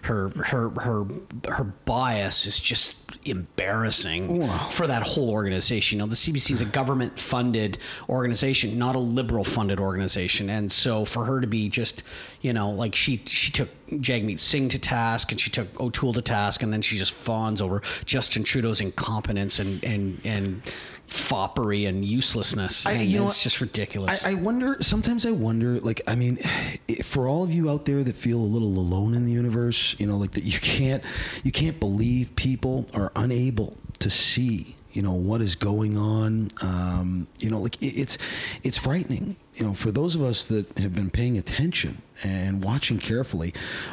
[0.02, 1.05] her her her
[1.48, 4.68] her bias is just embarrassing Wow.
[4.68, 5.98] for that whole organization.
[5.98, 10.70] You know, the CBC is a government funded organization, not a liberal funded organization, and
[10.70, 12.02] so for her to be just
[12.40, 16.22] you know like she she took Jagmeet Singh to task and she took O'Toole to
[16.22, 20.62] task, and then she just fawns over Justin Trudeau's incompetence and and and
[21.09, 22.85] foppery and uselessness.
[22.85, 24.25] I- and you know it's just ridiculous.
[24.25, 24.77] I, I wonder.
[24.81, 25.79] Sometimes I wonder.
[25.81, 26.38] Like, I mean,
[27.05, 30.07] for all of you out there that feel a little alone in the universe, you
[30.07, 31.03] know, like that you can't,
[31.44, 36.49] you can't believe people are unable to see, you know, what is going on.
[36.61, 38.18] Um, you know, like it, it's,
[38.64, 39.37] it's frightening.
[39.57, 43.53] You know, for those of us that have been paying attention and watching carefully,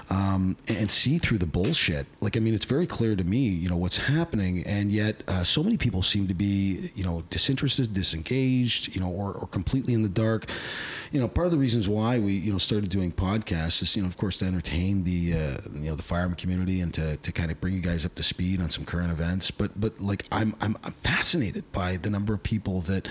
[0.09, 2.05] um, and see through the bullshit.
[2.21, 5.43] Like, I mean, it's very clear to me, you know, what's happening, and yet uh,
[5.43, 9.93] so many people seem to be, you know, disinterested, disengaged, you know, or, or completely
[9.93, 10.49] in the dark.
[11.11, 14.01] You know, part of the reasons why we, you know, started doing podcasts is, you
[14.01, 17.31] know, of course, to entertain the, uh, you know, the firearm community and to, to
[17.31, 19.51] kind of bring you guys up to speed on some current events.
[19.51, 23.07] But, but like, I'm, I'm, I'm fascinated by the number of people that,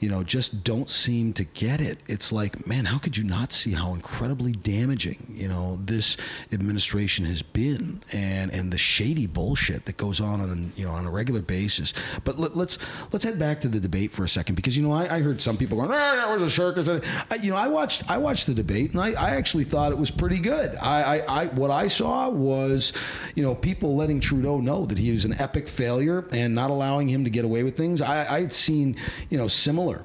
[0.00, 1.93] you know, just don't seem to get it.
[2.06, 6.16] It's like, man, how could you not see how incredibly damaging, you know, this
[6.52, 11.06] administration has been and, and the shady bullshit that goes on on, you know, on
[11.06, 11.94] a regular basis.
[12.24, 12.78] But let, let's,
[13.12, 15.40] let's head back to the debate for a second because, you know, I, I heard
[15.40, 16.88] some people going, ah, that was a circus.
[16.88, 17.00] I,
[17.36, 20.10] you know, I watched, I watched the debate and I, I actually thought it was
[20.10, 20.74] pretty good.
[20.76, 22.92] I, I, I, what I saw was,
[23.34, 27.08] you know, people letting Trudeau know that he was an epic failure and not allowing
[27.08, 28.00] him to get away with things.
[28.00, 28.96] I, I had seen,
[29.30, 30.04] you know, similar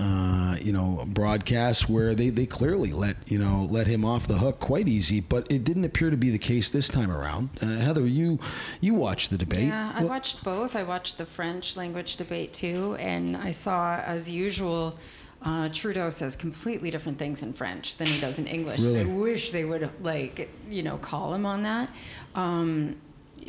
[0.00, 4.38] uh, you know, broadcasts where they, they clearly let you know let him off the
[4.38, 7.50] hook quite easy, but it didn't appear to be the case this time around.
[7.60, 8.38] Uh, Heather, you
[8.80, 9.66] you watched the debate.
[9.68, 10.74] Yeah, I What- watched both.
[10.74, 14.96] I watched the French language debate too, and I saw, as usual,
[15.42, 18.80] uh, Trudeau says completely different things in French than he does in English.
[18.80, 19.00] Really?
[19.00, 21.88] I wish they would like, you know, call him on that.
[22.34, 22.96] Um,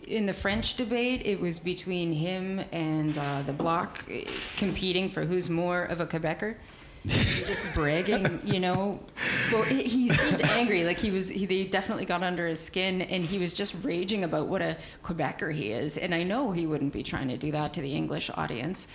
[0.08, 4.26] in the French debate, it was between him and uh, the Bloc eh,
[4.58, 6.56] competing for who's more of a Quebecer.
[7.08, 9.00] just bragging, you know.
[9.50, 11.30] So he he seemed angry, like he was.
[11.30, 14.78] He, they definitely got under his skin, and he was just raging about what a
[15.04, 15.98] Quebecer he is.
[15.98, 18.88] And I know he wouldn't be trying to do that to the English audience.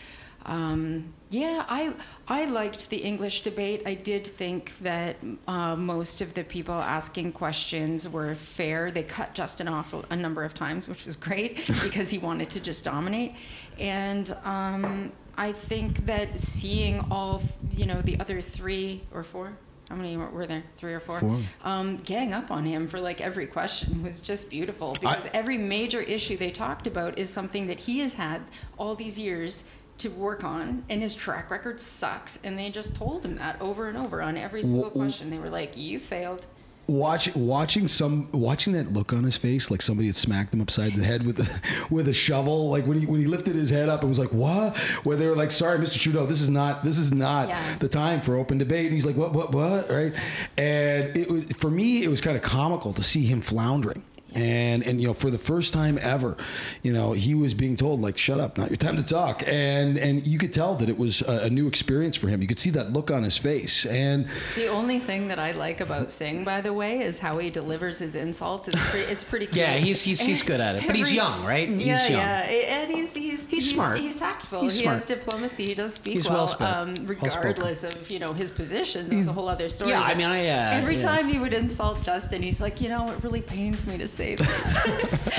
[0.47, 1.93] Um, yeah, I
[2.29, 3.83] I liked the English debate.
[3.85, 5.17] I did think that
[5.49, 8.93] uh, most of the people asking questions were fair.
[8.93, 12.49] They cut Justin off a, a number of times, which was great because he wanted
[12.51, 13.35] to just dominate.
[13.79, 19.53] And um, I think that seeing all, you know, the other three or four.
[19.89, 20.65] How many were there?
[20.79, 21.21] Three or four?
[21.21, 21.39] Four.
[21.63, 26.01] Um, gang up on him for like every question was just beautiful because every major
[26.01, 28.43] issue they talked about is something that he has had
[28.79, 29.65] all these years
[29.99, 32.39] to work on, and his track record sucks.
[32.45, 35.31] And they just told him that over and over on every single question.
[35.31, 36.47] They were like, "You failed."
[36.89, 40.93] Watch, watching some, watching that look on his face, like somebody had smacked him upside
[40.95, 41.61] the head with a,
[41.93, 42.71] with a shovel.
[42.71, 44.77] Like when he when he lifted his head up, it was like what?
[45.03, 45.99] Where they were like, "Sorry, Mr.
[46.01, 47.77] Trudeau, this is not this is not Yeah.
[47.81, 49.33] the time for open debate." And he's like, "What?
[49.33, 49.53] What?
[49.53, 50.13] What?" Right?
[50.57, 54.05] And it was for me, it was kind of comical to see him floundering.
[54.37, 56.37] And and you know, for the first time ever,
[56.83, 59.97] you know, he was being told like, "Shut up, not your time to talk." And
[59.99, 62.43] and you could tell that it was a, a new experience for him.
[62.43, 63.87] You could see that look on his face.
[63.87, 67.49] And The only thing that I like about Singh, by the way, is how he
[67.51, 68.69] delivers his insults.
[68.69, 69.57] It's pretty, it's pretty cool.
[69.59, 70.87] Yeah, he's- he's- he's good at it.
[70.87, 71.69] But he's young, right?
[71.69, 72.13] He's yeah, young.
[72.21, 72.41] yeah,
[72.83, 73.97] and he's he's He's smart.
[73.97, 74.61] He's tactful.
[74.63, 74.97] He's he smart.
[74.99, 75.67] has diplomacy.
[75.67, 76.67] He does speak He's well, well-spoken.
[76.67, 77.49] um, Well-spoken.
[77.49, 79.09] regardless of you know his position.
[79.09, 79.91] That's a whole other story.
[79.91, 81.03] Yeah, I mean, I, uh, every yeah.
[81.03, 84.26] time he would insult Justin, he's like, you know, it really pains me to say
[84.35, 84.77] this.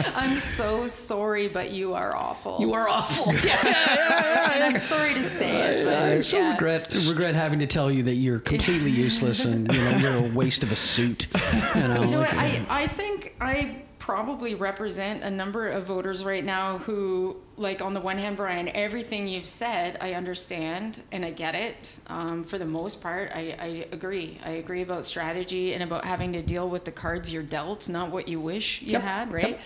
[0.15, 2.57] I'm so sorry, but you are awful.
[2.59, 3.33] You are awful.
[3.45, 6.51] yeah, yeah, yeah, and I'm sorry to say it, but I so yeah.
[6.53, 10.29] regret regret having to tell you that you're completely useless and you know you're a
[10.33, 11.27] waste of a suit.
[11.75, 12.33] You know, You know what?
[12.33, 17.81] like, I, I think I probably represent a number of voters right now who, like,
[17.81, 21.99] on the one hand, Brian, everything you've said, I understand and I get it.
[22.07, 24.39] Um, for the most part, I, I agree.
[24.45, 28.09] I agree about strategy and about having to deal with the cards you're dealt, not
[28.09, 29.59] what you wish you Yep, had, right?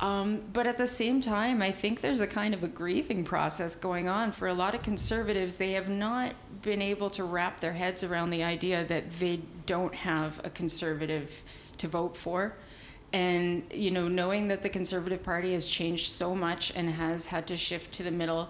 [0.00, 3.76] Um, but at the same time, I think there's a kind of a grieving process
[3.76, 5.56] going on for a lot of conservatives.
[5.56, 9.94] They have not been able to wrap their heads around the idea that they don't
[9.94, 11.44] have a conservative
[11.78, 12.56] to vote for.
[13.14, 17.46] And, you know, knowing that the Conservative Party has changed so much and has had
[17.46, 18.48] to shift to the middle,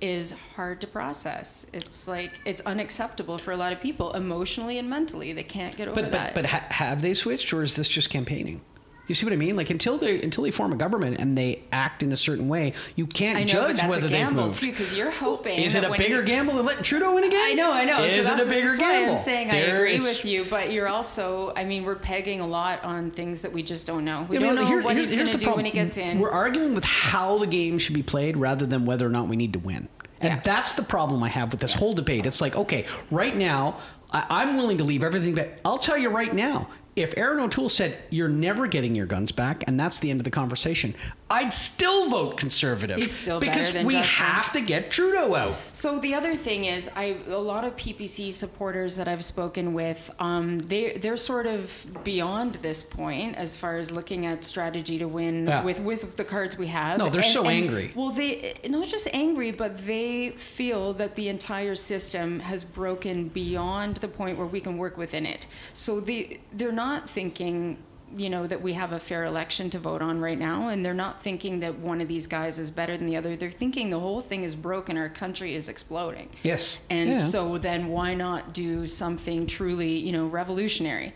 [0.00, 1.64] is hard to process.
[1.72, 5.32] It's like it's unacceptable for a lot of people emotionally and mentally.
[5.32, 6.34] They can't get over But but that.
[6.34, 8.62] but ha- have they switched, or is this just campaigning?
[9.10, 9.56] You see what I mean?
[9.56, 12.74] Like until they until they form a government and they act in a certain way,
[12.94, 14.60] you can't know, judge but that's whether a gamble they've moved.
[14.60, 15.58] too, because you're hoping.
[15.58, 17.40] Is it a bigger you- gamble than letting Trudeau win again?
[17.44, 18.04] I know, I know.
[18.04, 19.12] Is so it that's, a bigger gamble?
[19.14, 22.84] I'm saying I agree with you, but you're also, I mean, we're pegging a lot
[22.84, 24.24] on things that we just don't know.
[24.28, 26.20] We Yeah, don't but know here- what he's going to do when he gets in.
[26.20, 29.34] We're arguing with how the game should be played rather than whether or not we
[29.34, 29.88] need to win.
[30.20, 30.40] And Yeah.
[30.44, 32.26] that's the problem I have with this whole debate.
[32.26, 33.78] It's like, okay, right now,
[34.12, 35.58] I, I'm willing to leave everything back.
[35.64, 39.64] I'll tell you right now, if Erin O'Toole said, you're never getting your guns back,
[39.66, 40.94] and that's the end of the conversation,
[41.32, 42.96] I'd still vote conservative.
[42.98, 44.26] He's still better Because we Justin.
[44.26, 45.54] have to get Trudeau out.
[45.72, 50.10] So the other thing is, I a lot of PPC supporters that I've spoken with,
[50.18, 55.06] um, they they're sort of beyond this point as far as looking at strategy to
[55.06, 55.62] win Yeah.
[55.62, 56.98] with with the cards we have.
[56.98, 57.92] No, they're so angry.
[57.94, 63.98] Well, they not just angry, but they feel that the entire system has broken beyond
[63.98, 65.46] the point where we can work within it.
[65.74, 67.78] So they they're not thinking.
[68.16, 70.92] You know that we have a fair election to vote on right now, and they're
[70.94, 73.36] not thinking that one of these guys is better than the other.
[73.36, 74.96] They're thinking the whole thing is broken.
[74.96, 76.28] Our country is exploding.
[76.42, 76.76] Yes.
[76.90, 77.18] And Yeah.
[77.26, 81.12] so then why not do something truly, you know, revolutionary?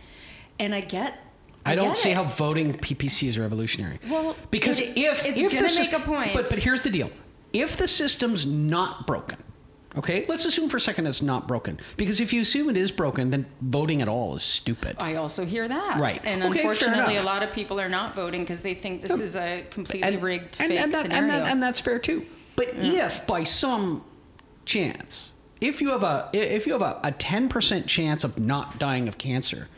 [0.61, 1.18] And I get.
[1.66, 2.14] I don't get see it.
[2.14, 3.98] how voting PPC is revolutionary.
[4.09, 6.33] Well, because it- if it's if gonna make a point.
[6.35, 7.11] but but here's the deal:
[7.52, 9.38] if the system's not broken,
[9.96, 11.78] okay, let's assume for a second it's not broken.
[11.96, 14.96] Because if you assume it is broken, then voting at all is stupid.
[14.98, 15.98] I also hear that.
[15.98, 16.20] Right.
[16.24, 19.20] And Okay, unfortunately, a lot of people are not voting because they think this um,
[19.20, 21.22] is a completely rigged and, fake and, that, scenario.
[21.22, 22.26] and, that, and that's fair too.
[22.57, 24.04] But if by some
[24.64, 29.09] chance, if you have a if you have a, a 10% chance of not dying
[29.09, 29.68] of cancer,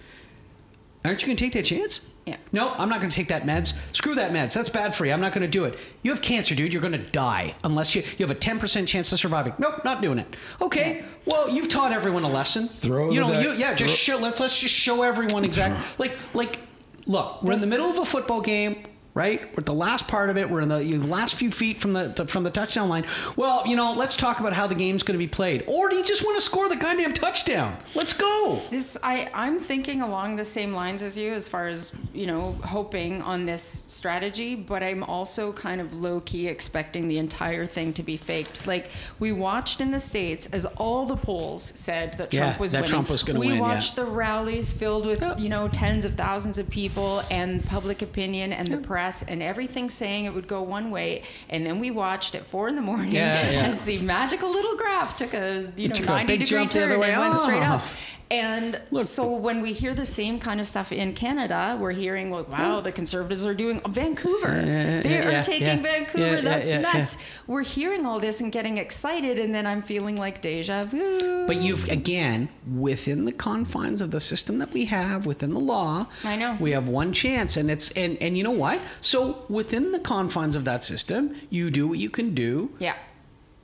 [1.04, 2.00] aren't you going to take that chance?
[2.26, 2.36] Yeah.
[2.50, 3.72] No, I'm not going to take that meds.
[3.92, 4.52] Screw that meds.
[4.52, 5.12] That's bad for you.
[5.12, 5.78] I'm not going to do it.
[6.02, 6.72] You have cancer, dude.
[6.72, 9.52] You're going to die unless you you have a 10% chance of surviving.
[9.58, 10.34] Nope, not doing it.
[10.60, 11.04] Okay.
[11.26, 12.66] Well, you've taught everyone a lesson.
[12.68, 13.74] Throw You the know, deck- you, yeah.
[13.74, 14.20] Just throw- show.
[14.22, 15.80] Let's let's just show everyone exactly.
[15.98, 16.58] Like like,
[17.06, 18.82] look, we're in the middle of a football game.
[19.16, 20.50] Right, we're at the last part of it.
[20.50, 23.06] We're in the you know, last few feet from the, the from the touchdown line.
[23.34, 25.64] Well, you know, let's talk about how the game's going to be played.
[25.66, 27.78] Or do you just want to score the goddamn touchdown?
[27.94, 28.60] Let's go.
[28.68, 32.52] This I I'm thinking along the same lines as you as far as you know
[32.62, 37.94] hoping on this strategy, but I'm also kind of low key expecting the entire thing
[37.94, 38.66] to be faked.
[38.66, 42.72] Like we watched in the states as all the polls said that Yeah, Trump was
[42.72, 42.90] that winning.
[42.90, 43.62] Trump was gonna we win, yeah.
[43.62, 45.40] watched the rallies filled with Yep.
[45.40, 49.90] you know tens of thousands of people and public opinion and the press and everything
[49.90, 53.12] saying it would go one way, and then we watched at four in the morning
[53.12, 53.62] Yeah, yeah.
[53.66, 57.36] as the magical little graph took a you know Took 90 degree turn and went
[57.36, 57.82] straight up.
[58.30, 59.04] And Look.
[59.04, 62.80] so when we hear the same kind of stuff in Canada, we're hearing, well, wow,
[62.80, 64.48] the conservatives are doing Vancouver.
[64.48, 65.82] Yeah, they yeah, are yeah, taking.
[65.82, 66.40] Vancouver.
[66.40, 67.16] That's nuts.
[67.46, 71.46] We're hearing all this and getting excited, and then I'm feeling like deja vu.
[71.46, 76.06] But you've again within the confines of the system that we have within the law.
[76.24, 76.56] I know.
[76.58, 78.80] we have one chance, and it's and and you know what?
[79.00, 82.94] So within the confines of that system, you do what you can do yeah.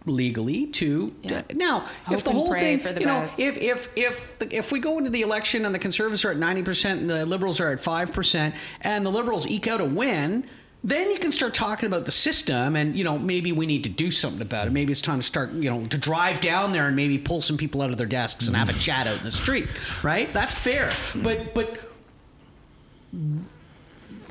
[0.07, 1.43] Legally to Yeah.
[1.55, 3.39] now Hope if the whole thing for the you know best.
[3.39, 6.37] if if if the, if we go into the election and the conservatives are at
[6.39, 10.45] 90% and the liberals are at 5% and the liberals eke out a win
[10.85, 13.89] then you can start talking about the system and you know maybe we need to
[13.89, 16.89] do something about it maybe it's time to start you know to drive down there
[16.89, 19.23] and maybe pull some people out of their desks and have a chat out in
[19.25, 19.69] the street
[20.03, 20.91] right that's fair
[21.23, 21.79] but but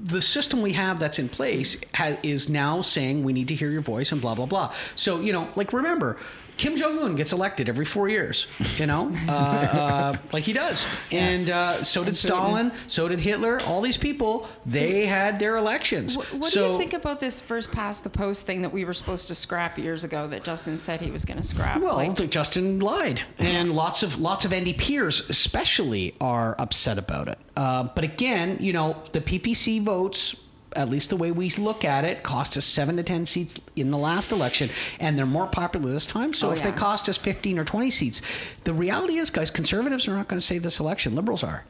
[0.04, 3.70] the system we have that's in place ha- is now saying we need to hear
[3.70, 4.74] your voice and blah blah blah.
[4.96, 6.18] So you know, like remember,
[6.62, 8.46] Kim Jong Un gets elected every four years.
[8.78, 13.60] You know, uh, uh, like he does, and uh, so did Stalin, so did Hitler.
[13.66, 16.16] All these people, they had their elections.
[16.16, 18.86] What, what so, do you think about this first past the post thing that we
[18.86, 21.82] were supposed to scrap years ago that Justin said he was going to scrap?
[21.82, 27.40] Well, Like, Justin lied, and lots of lots of NDPers especially are upset about it.
[27.58, 30.36] Uh, but again, you know, the PPC votes.
[30.76, 33.92] At least the way we look at it, cost us seven to ten seats in
[33.92, 36.34] the last election, and they're more popular this time.
[36.34, 38.22] So Oh, if they cost us fifteen or twenty seats,
[38.64, 41.16] the reality is, guys, conservatives are not going to save this election.
[41.16, 41.66] Liberals are.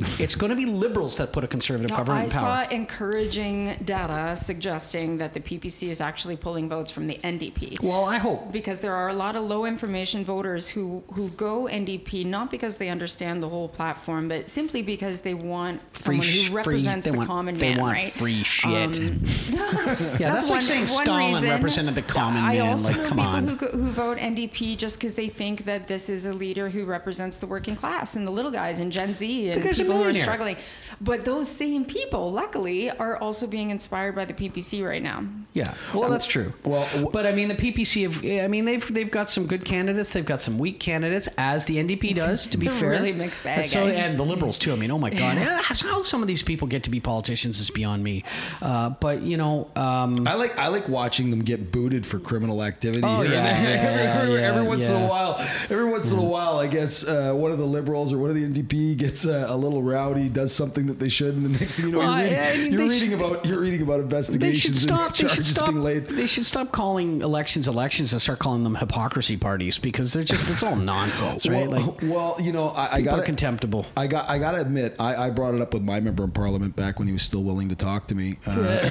[0.18, 2.64] it's going to be liberals that put a conservative government I in power.
[2.66, 7.82] saw encouraging data suggesting that the PPC is actually pulling votes from the NDP.
[7.82, 8.52] well, I hope.
[8.52, 12.76] because there are a lot of low information voters who, who go NDP not because
[12.76, 17.10] they understand the whole platform, but simply because they want someone sh- who represents they
[17.12, 18.12] the want, common they man, want right?
[18.12, 18.98] free shit.
[18.98, 21.50] Um, yeah, that's, like one- saying one Stalin reason.
[21.50, 22.68] represented the common I man.
[22.70, 23.46] also Like, know come people on.
[23.48, 27.36] Who, who vote NDP just because they think that this is a leader who represents
[27.38, 29.89] the working class and the little guys and Gen Z and The guy's a people
[29.90, 30.56] people who are struggling.
[31.02, 35.24] But those same people, luckily, are also being inspired by the PPC right now.
[35.54, 36.52] Yeah, well, that's true.
[36.62, 38.44] Well, w- but I mean, the PPC have.
[38.44, 40.12] I mean, they've they've got some good candidates.
[40.12, 42.46] They've got some weak candidates, as the NDP does.
[42.48, 43.92] To be it's a fair, really mixed bag, So, eh?
[43.92, 44.72] and the Liberals too.
[44.72, 45.62] I mean, oh my God, yeah.
[45.62, 48.22] how some of these people get to be politicians is beyond me.
[48.60, 52.62] Uh, but you know, um, I like I like watching them get booted for criminal
[52.62, 53.02] activity.
[53.04, 55.38] Oh, here yeah, yeah, every, yeah, every once in a while,
[55.70, 58.36] every once in a while, I guess uh, one of the liberals or one of
[58.36, 61.86] the NDP gets uh, a little rowdy, does something that they shouldn't, and next thing
[61.86, 64.00] you know, Well, you're reading, I mean, you're reading should- about you're reading about they
[64.22, 65.00] should investigations stop.
[65.00, 65.68] and They should charges stop.
[65.70, 66.06] being laid.
[66.08, 70.48] They should stop calling elections elections and start calling them hypocrisy parties because they're just
[70.50, 71.68] it's all nonsense, right?
[71.68, 73.86] Well, like well, you know, I, I got contemptible.
[73.96, 74.28] I got.
[74.28, 76.98] I got to admit, I, I brought it up with my member in parliament back
[76.98, 78.36] when he was still willing to talk to me.
[78.46, 78.88] Uh,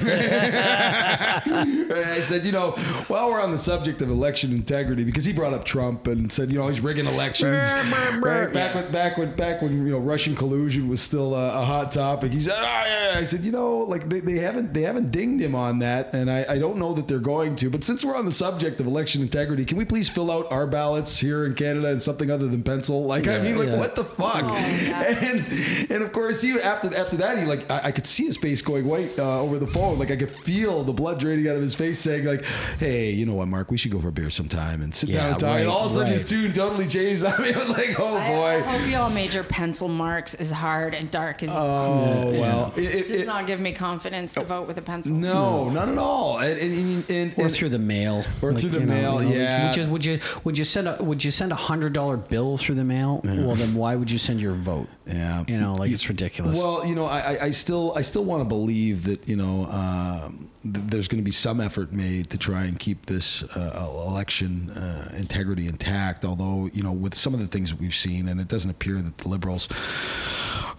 [0.84, 2.72] I said, you know,
[3.08, 6.50] while we're on the subject of election integrity, because he brought up Trump and said,
[6.52, 7.72] you know, he's rigging elections.
[8.20, 8.52] right?
[8.52, 11.90] Back when back when back when you know Russian collusion was still a, a hot
[11.90, 12.32] topic.
[12.32, 13.14] He said, oh, yeah.
[13.18, 16.30] I said, you know, like they, they haven't they haven't dinged him on that, and
[16.30, 17.70] I, I don't know that they're going to.
[17.70, 20.66] But since we're on the subject of election integrity, can we please fill out our
[20.66, 23.04] ballots here in Canada in something other than pencil?
[23.04, 23.78] Like, I mean, like, yeah.
[23.78, 24.44] what the fuck?
[24.44, 24.76] Oh.
[25.20, 28.36] And and of course, he after after that, he like I, I could see his
[28.36, 29.98] face going white uh, over the phone.
[29.98, 32.44] Like I could feel the blood draining out of his face, saying like,
[32.78, 33.70] "Hey, you know what, Mark?
[33.70, 35.86] We should go for a beer sometime and sit down and talk." right, and all
[35.86, 37.24] of a sudden, his tune totally changed.
[37.24, 39.88] I mean, I was like, "Oh I, I boy." hope you all made your pencil
[39.88, 43.72] marks as hard and dark as Oh well, it, it, does it- not give me
[43.72, 45.14] confidence to vote with a pencil.
[45.16, 46.38] no, not at all.
[46.38, 46.74] And, and,
[47.10, 49.66] and, and, or through the mail, Or through the know, mail, you know, yeah.
[49.68, 52.56] Would you would you would you send a would you send a hundred dollar bill
[52.56, 53.20] through the mail?
[53.24, 54.88] Well, then why would you send your vote?
[55.06, 55.42] Yeah.
[55.48, 56.56] you know, like it's ridiculous.
[56.58, 59.66] Well, you know, I, I- I still I still want to believe that you know
[59.70, 63.88] um, th- there's going to be some effort made to try and keep this uh,
[64.08, 66.24] election uh, integrity intact.
[66.24, 69.00] Although you know, with some of the things that we've seen, and it doesn't appear
[69.02, 69.68] that the liberals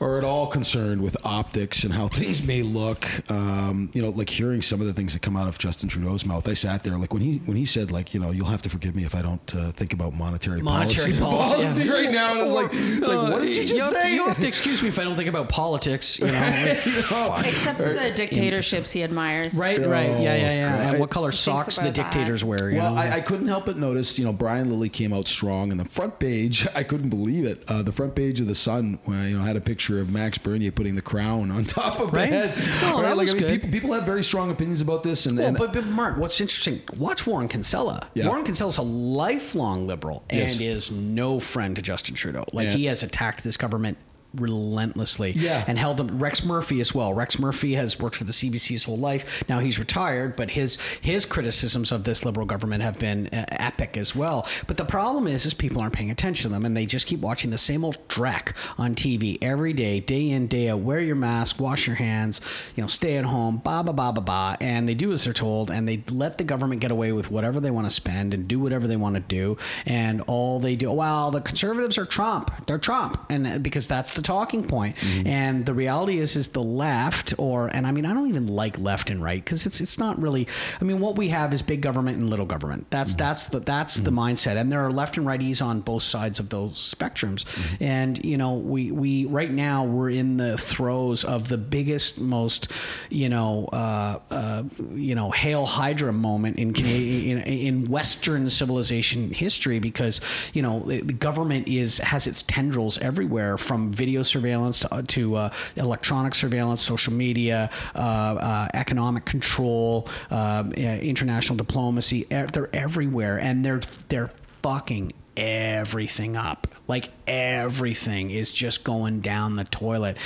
[0.01, 3.07] are at all concerned with optics and how things may look.
[3.31, 6.25] Um, you know, like hearing some of the things that come out of Justin Trudeau's
[6.25, 6.47] mouth.
[6.49, 8.69] I sat there like when he when he said like you know you'll have to
[8.69, 11.93] forgive me if I don't uh, think about monetary Monetary policy, policy, yeah.
[11.93, 12.31] right now.
[12.31, 14.13] And I was like, it's like what did you just have to- say?
[14.15, 16.17] you have to excuse me if I don't think about politics.
[16.19, 17.45] You know, like, fuck.
[17.47, 19.55] Except for the dictatorships he admires.
[19.55, 20.83] right, right, yeah, yeah, yeah.
[20.83, 20.91] Right.
[20.93, 22.11] And what color Thinks socks the about that.
[22.11, 22.69] dictators wear?
[22.71, 23.01] You Well, know?
[23.01, 25.85] I, I couldn't help but notice, you know, Brian Lilley came out strong, and the
[25.85, 27.63] front page, I couldn't believe it.
[27.67, 30.71] Uh, the front page of the Sun, you know, had a picture of Max Bernier
[30.71, 32.29] putting the crown on top of Right?
[32.29, 32.53] the head.
[32.93, 33.51] Oh, that like, was I mean, good.
[33.61, 36.39] People, people have very strong opinions about this, and, Well, and but, but Mark, what's
[36.39, 36.81] interesting?
[36.97, 38.07] Watch Warren Kinsella.
[38.13, 38.27] Yeah.
[38.27, 40.59] Warren Kinsella's a lifelong liberal and Yes.
[40.59, 42.45] is no friend to Justin Trudeau.
[42.53, 42.73] Like Yeah.
[42.75, 43.97] he has attacked this government
[44.35, 45.63] relentlessly Yeah.
[45.67, 47.13] and held them Rex Murphy as well.
[47.13, 49.43] Rex Murphy has worked for the CBC his whole life.
[49.49, 53.97] Now he's retired, but his his criticisms of this liberal government have been uh, epic
[53.97, 54.47] as well.
[54.67, 57.19] But the problem is is people aren't paying attention to them and they just keep
[57.19, 60.79] watching the same old dreck on TV every day, day in day out.
[60.79, 62.41] Wear your mask, wash your hands,
[62.75, 65.33] you know, stay at home, ba ba ba ba ba, and they do as they're
[65.33, 68.47] told and they let the government get away with whatever they want to spend and
[68.47, 72.51] do whatever they want to do and all they do well the conservatives are Trump.
[72.67, 74.95] They're Trump and uh, because that's the talking point.
[75.25, 78.77] And the reality is is the left or and I mean I don't even like
[78.79, 80.47] left and right because it's it's not really
[80.79, 82.87] I mean what we have is big government and little government.
[82.89, 86.39] That's that's the that's the mindset and there are left and righties on both sides
[86.39, 87.45] of those spectrums.
[87.79, 92.71] And you know we we right now we're in the throes of the biggest most
[93.09, 94.63] you know uh, uh,
[94.93, 100.21] you know hail hydra moment in Canadian in, in western civilization history because
[100.53, 105.35] you know the, the government is has its tendrils everywhere from video surveillance to, to
[105.35, 113.65] uh, electronic surveillance social media uh, uh, economic control uh, international diplomacy they're everywhere and
[113.65, 114.31] they're they're
[114.61, 116.67] fucking everything up.
[116.87, 120.17] Like everything is just going down the toilet.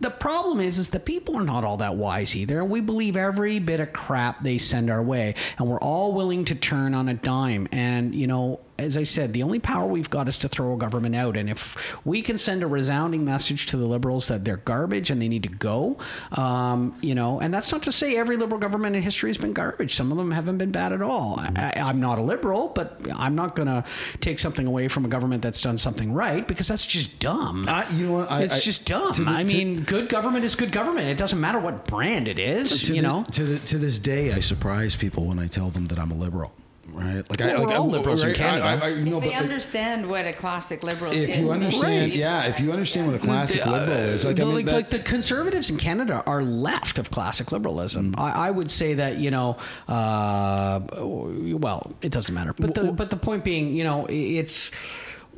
[0.00, 3.58] The problem is is that people are not all that wise either we believe every
[3.58, 7.14] bit of crap they send our way and we're all willing to turn on a
[7.14, 7.68] dime.
[7.72, 10.76] And you know as I said, the only power we've got is to throw a
[10.76, 11.36] government out.
[11.36, 15.20] And if we can send a resounding message to the liberals that they're garbage and
[15.20, 15.98] they need to go,
[16.32, 19.52] um, you know, and that's not to say every liberal government in history has been
[19.52, 19.94] garbage.
[19.94, 21.36] Some of them haven't been bad at all.
[21.38, 23.84] I, I'm not a liberal, but I'm not going to
[24.20, 27.66] take something away from a government that's done something right because that's just dumb.
[27.68, 28.30] I, you know what?
[28.30, 29.12] I, it's I- just dumb.
[29.12, 31.06] the- I to- mean, good government is good government.
[31.08, 33.24] It doesn't matter what brand it is, to you the- know.
[33.32, 36.14] to the, to this day, I surprise people when I tell them that I'm a
[36.14, 36.52] liberal.
[36.92, 37.16] Right?
[37.30, 38.34] Like Well, I, like, we're all I- liberals in?
[38.34, 38.64] Canada.
[38.64, 41.30] I, I, I, no, If they but like, understand what a classic liberal is.
[41.30, 44.32] if you understand, then yeah, if you understand what a classic Uh, liberal is, like,
[44.36, 48.12] I the- mean, like, that- like the conservatives in Canada are left of classic liberalism.
[48.12, 48.20] Mm.
[48.20, 49.56] I, I would say that you know,
[49.88, 52.52] uh, well, it doesn't matter.
[52.58, 54.70] But the but the point being, you know, it's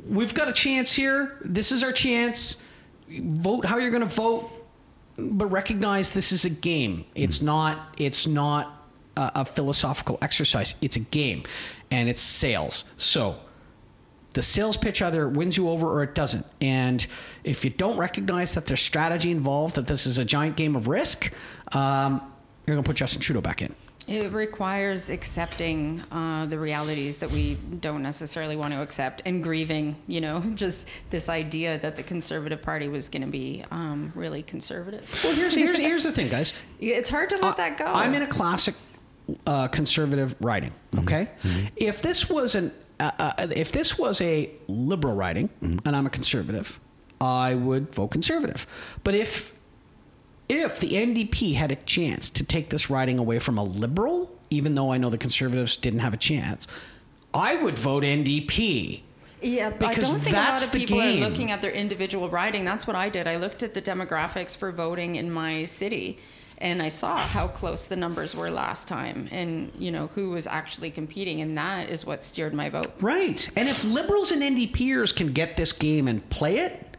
[0.07, 1.37] we've got a chance here.
[1.43, 2.57] This is our chance.
[3.09, 4.49] vote how you're going to vote,
[5.17, 7.05] but recognize this is a game.
[7.15, 7.93] It's not.
[7.97, 8.82] It's not
[9.17, 10.75] a, a philosophical exercise.
[10.81, 11.43] It's a game,
[11.91, 12.83] and it's sales.
[12.97, 13.37] So
[14.33, 16.45] the sales pitch either wins you over or it doesn't.
[16.61, 17.05] And
[17.43, 20.87] if you don't recognize that there's strategy involved, that this is a giant game of
[20.87, 21.31] risk,
[21.75, 22.21] um,
[22.65, 23.75] you're going to put Justin Trudeau back in.
[24.05, 29.95] It requires accepting uh, the realities that we don't necessarily want to accept and grieving,
[30.07, 34.43] you know, just this idea that the Conservative Party was going to be um, really
[34.43, 35.07] conservative.
[35.23, 36.53] Well, here's, here's, here's the thing, guys.
[36.83, 37.85] It's hard to let that go.
[37.85, 38.75] I'm in a classic
[39.47, 40.71] uh, conservative riding.
[40.99, 41.29] Okay,
[41.75, 46.09] if this was an uh, uh, if this was a liberal riding and I'm a
[46.09, 46.79] conservative,
[47.21, 48.65] I would vote conservative.
[49.03, 49.53] But if
[50.49, 54.75] if the NDP had a chance to take this riding away from a liberal, even
[54.75, 56.67] though I know the conservatives didn't have a chance,
[57.33, 59.01] I would vote NDP.
[59.41, 61.23] Yeah, but I Because don't think a that's lot of the people game.
[61.23, 62.63] are looking at their individual riding.
[62.63, 63.27] That's what I did.
[63.27, 66.19] I looked at the demographics for voting in my city,
[66.59, 70.47] and I saw how close the numbers were last time, and you know who was
[70.47, 72.93] actually competing, and that is what steered my vote.
[72.99, 73.49] Right.
[73.55, 76.97] And if liberals and NDPers can get this game and play it,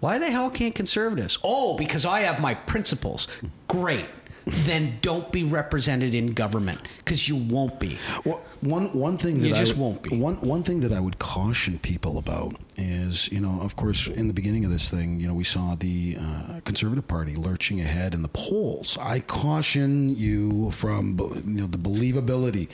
[0.00, 1.38] why the hell can't conservatives?
[1.44, 3.28] Oh, because I have my principles.
[3.68, 4.06] Great.
[4.46, 7.98] Then don't be represented in government because you won't be.
[8.24, 10.16] Well, one one thing that You I just would- won't be.
[10.16, 14.28] One one thing that I would caution people about is, you know, of course, in
[14.28, 18.14] the beginning of this thing, you know, we saw the uh, Conservative Party lurching ahead
[18.14, 18.96] in the polls.
[18.98, 22.68] I caution you from, you know, the believability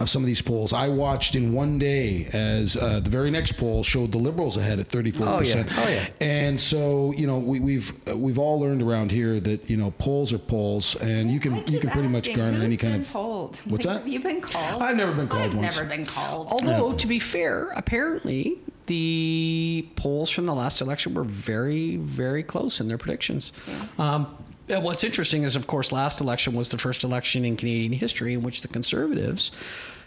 [0.00, 0.72] of some of these polls.
[0.72, 4.78] I watched in one day as uh, the very next poll showed the Liberals ahead
[4.80, 5.68] at thirty four percent.
[5.76, 6.08] Oh, yeah.
[6.20, 9.90] And so, you know, we, we've uh, we've all learned around here that you know
[9.98, 12.94] polls are polls, and you can you can pretty much asking, garner who's any kind
[12.94, 13.56] been of polled?
[13.66, 14.02] What's Like, that?
[14.02, 14.82] Have you been called?
[14.82, 15.76] I've never been called I've once.
[15.76, 16.48] never been called.
[16.50, 22.80] Although, to be fair, apparently the polls from the last election were very, very close
[22.80, 23.52] in their predictions.
[23.98, 24.26] Um,
[24.68, 28.32] and what's interesting is, of course, last election was the first election in Canadian history
[28.34, 29.50] in which the Conservatives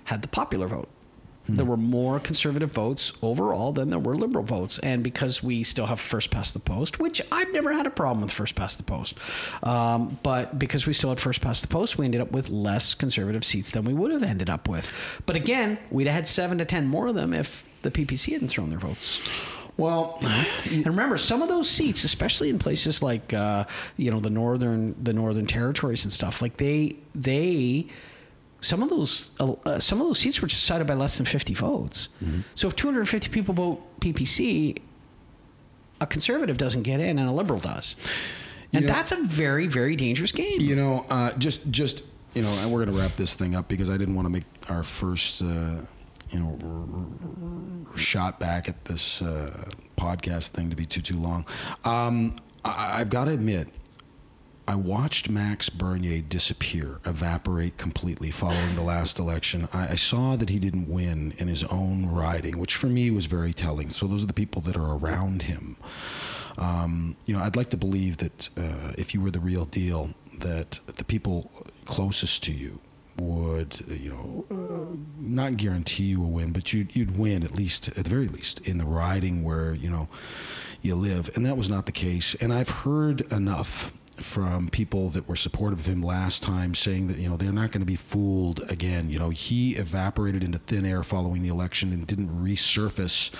[0.05, 0.89] had the popular vote.
[1.47, 4.79] There were more conservative votes overall than there were liberal votes.
[4.79, 8.21] And because we still have first past the post, which I've never had a problem
[8.21, 9.17] with first past the post,
[9.63, 12.93] um, but because we still had first past the post, we ended up with less
[12.95, 14.91] conservative seats than we would have ended up with.
[15.25, 18.47] But again, we'd have had seven to 10 more of them if the PPC hadn't
[18.47, 19.19] thrown their votes.
[19.77, 20.19] Well,
[20.71, 23.65] And remember, some of those seats, especially in places like uh,
[23.97, 27.87] you know the northern the northern territories and stuff, like they they
[28.61, 32.09] some of those uh, some of those seats were decided by less than 50 votes.
[32.55, 34.77] So if 250 people vote PPC,
[36.01, 37.95] a conservative doesn't get in and a liberal does.
[38.73, 40.59] And You know- that's a very very dangerous game.
[40.61, 42.03] you know, uh, just just
[42.33, 44.29] you know, and we're going to wrap this thing up because I didn't want to
[44.29, 45.45] make our first, uh,
[46.31, 51.17] you know, r- r- shot back at this uh, podcast thing to be too too
[51.17, 51.45] long.
[51.85, 52.35] Um,
[52.65, 53.69] I, I've got to admit.
[54.67, 59.67] I watched Max Bernier disappear, evaporate completely following the last election.
[59.71, 63.27] I, I saw that he didn't win in his own riding, which for me was
[63.27, 63.89] very telling.
[63.89, 65.77] So those are the people that are around him.
[66.57, 70.15] Um, you know, I'd like to believe that uh, if you were the real deal,
[70.39, 71.51] that the people
[71.85, 72.79] closest to you
[73.17, 77.89] would, you know, uh, not guarantee you a win, but you'd, you'd win at least,
[77.89, 80.09] at the very least, in the riding where, you know,
[80.81, 81.29] you live.
[81.35, 82.35] And that was not the case.
[82.35, 87.17] And I've heard enough from people that were supportive of him last time saying that,
[87.17, 89.09] you know, they're not going to be fooled again.
[89.09, 93.31] You know, he evaporated into thin air following the election and didn't resurface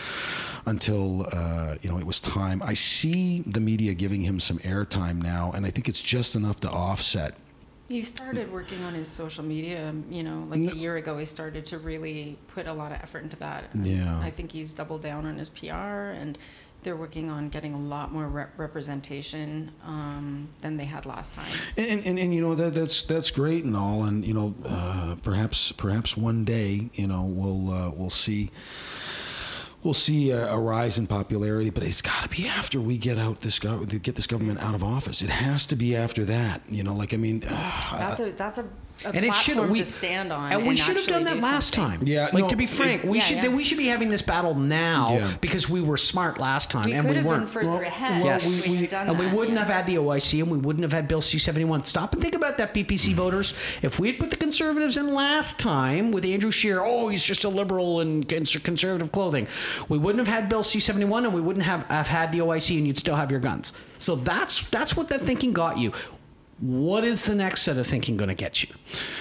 [0.65, 2.61] until, uh, you know, it was time.
[2.63, 6.59] I see the media giving him some airtime now, and I think it's just enough
[6.61, 7.35] to offset
[7.89, 11.17] He started working on his social media, you know, like a year ago.
[11.19, 13.65] He started to really put a lot of effort into that.
[13.75, 14.19] Yeah.
[14.21, 16.37] I think he's doubled down on his PR, and
[16.85, 21.51] they're working on getting a lot more rep- representation um, than they had last time.
[21.75, 25.15] And, and, and you know that that's that's great and all, and you know uh,
[25.21, 28.51] perhaps perhaps one day you know we'll uh, we'll see
[29.83, 33.17] we'll see a, a rise in popularity, but it's got to be after we get
[33.17, 35.21] out this gov- get this government out of office.
[35.21, 36.61] It has to be after that.
[36.69, 38.69] You know, like I mean, uh, That's a that's a,
[39.03, 40.51] a and it should we to stand on.
[40.53, 41.99] and we should have done that do last something.
[41.99, 42.07] time.
[42.07, 43.47] Yeah, like no, to be it- frank, we Yeah, should yeah.
[43.49, 45.31] we should be having this battle now Yeah.
[45.41, 47.49] because we were smart last time We and could we have weren't.
[47.49, 48.23] further Well, ahead.
[48.23, 48.67] well, if Yes.
[48.69, 49.65] we, had done and we wouldn't yeah.
[49.65, 51.83] have had the OIC and we wouldn't have had Bill C 71.
[51.83, 53.15] Stop and think about that, PPC mm.
[53.15, 53.53] voters.
[53.81, 57.43] If we had put the conservatives in last time with Andrew Scheer, oh, he's just
[57.43, 59.47] a liberal in conservative clothing,
[59.89, 62.77] we wouldn't have had Bill C 71 and we wouldn't have, have had the OIC
[62.77, 63.73] and you'd still have your guns.
[63.97, 65.91] So that's, that's what that thinking got you.
[66.59, 68.69] What is the next set of thinking going to get you?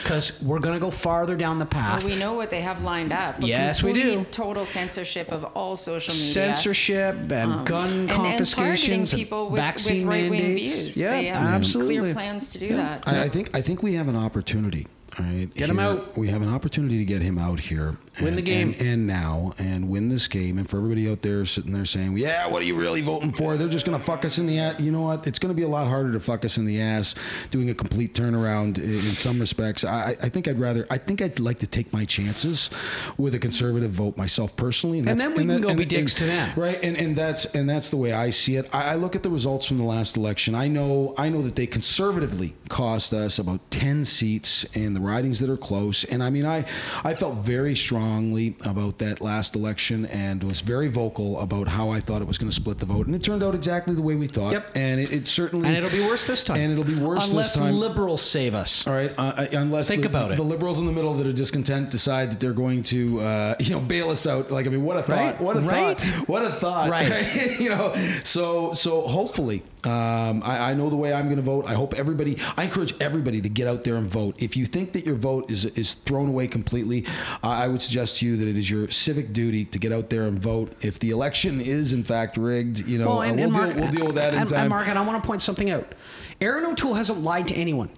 [0.03, 2.05] Because we're going to go farther down the path.
[2.05, 3.43] Well, we know what they have lined up.
[3.43, 4.25] A Yes, we do.
[4.31, 6.33] Total censorship of all social media.
[6.33, 10.77] Censorship and Um, gun and- confiscations and, targeting people with, vaccine with right-wing mandates.
[10.79, 10.97] views.
[10.97, 11.99] Yeah, they have absolutely.
[11.99, 13.07] clear plans to do that.
[13.09, 14.87] I, I think I think we have an opportunity.
[15.19, 16.17] All right, Get him out.
[16.19, 17.97] We have an opportunity to get him out here.
[18.19, 18.69] Win and, the game.
[18.79, 20.59] and, and now and win this game.
[20.59, 23.57] And for everybody out there sitting there saying, "Yeah, what are you really voting for?
[23.57, 25.27] They're just going to fuck us in the ass." You know what?
[25.27, 27.15] It's going to be a lot harder to fuck us in the ass
[27.51, 29.85] doing a complete turnaround in, in some respects.
[29.85, 30.87] I, I think I'd rather.
[30.91, 32.71] I think I'd like to take my chances
[33.17, 34.99] with a conservative vote myself personally.
[34.99, 36.53] And that's- then we can go be dicks to them.
[36.57, 38.69] Right, and and that's and that's the way I see it.
[38.73, 40.55] I, I look at the results from the last election.
[40.55, 45.41] I know I know that they conservatively cost us about ten seats in the ridings
[45.41, 46.05] that are close.
[46.05, 46.65] And I mean, I
[47.05, 52.01] I felt very strongly about that last election and was very vocal about how I
[52.01, 53.07] thought it was going to split the vote.
[53.07, 54.53] And it turned out exactly the way we thought.
[54.53, 54.73] Yep.
[54.75, 56.57] And it, it certainly and it'll be worse this time.
[56.59, 57.75] And it'll be worse unless this time.
[57.75, 58.87] liberals save us.
[58.87, 60.37] All right, uh, uh, unless Think the, about it.
[60.37, 63.71] the liberals in the middle that are discontent decide that they're going to, uh, you
[63.71, 64.51] know, bail us out.
[64.51, 65.17] Like, I mean, what a thought!
[65.17, 65.99] Right, What a right.
[65.99, 66.29] thought!
[66.29, 66.91] What a thought!
[66.91, 67.59] Right.
[67.61, 67.95] you know,
[68.25, 71.67] so so hopefully, um, I, I know the way I'm going to vote.
[71.69, 72.39] I hope everybody.
[72.57, 74.41] I encourage everybody to get out there and vote.
[74.43, 77.07] If you think that your vote is is thrown away completely,
[77.43, 80.11] uh, I would suggest to you that it is your civic duty to get out
[80.11, 80.73] there and vote.
[80.83, 83.83] If the election is in fact rigged, you know, Well, uh, and, we'll, and deal,
[83.83, 84.61] we'll deal with that in and, time.
[84.61, 85.95] And Mark, and I want to point something out.
[86.41, 87.91] Erin O'Toole hasn't lied to anyone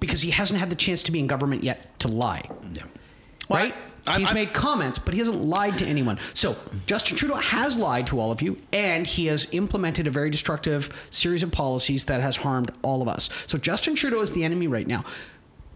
[0.00, 2.48] because he hasn't had the chance to be in government yet to lie.
[2.72, 2.82] Yeah.
[3.48, 3.74] Right?
[4.06, 6.18] I- He's I- made comments, but he hasn't lied to anyone.
[6.34, 10.30] So Justin Trudeau has lied to all of you, and he has implemented a very
[10.30, 13.30] destructive series of policies that has harmed all of us.
[13.46, 15.04] So Justin Trudeau is the enemy right now.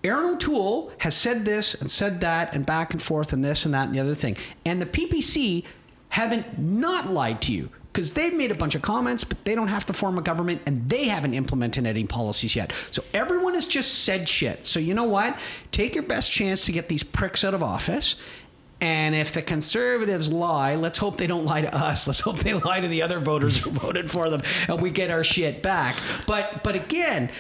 [0.05, 3.74] Erin O'Toole has said this and said that and back and forth and this and
[3.74, 4.37] that and the other thing.
[4.64, 5.64] And the PPC
[6.11, 9.68] haven't not lied to you because they've made a bunch of comments, but they don't
[9.68, 12.72] have to form a government and they haven't implemented any policies yet.
[12.91, 14.66] So everyone has just said shit.
[14.66, 15.39] So you know what?
[15.72, 18.16] Take your best chance to get these pricks out of office.
[18.80, 22.07] And if the conservatives lie, let's hope they don't lie to us.
[22.07, 25.11] Let's hope they lie to the other voters who voted for them and we get
[25.11, 25.97] our shit back.
[26.26, 27.30] But but again,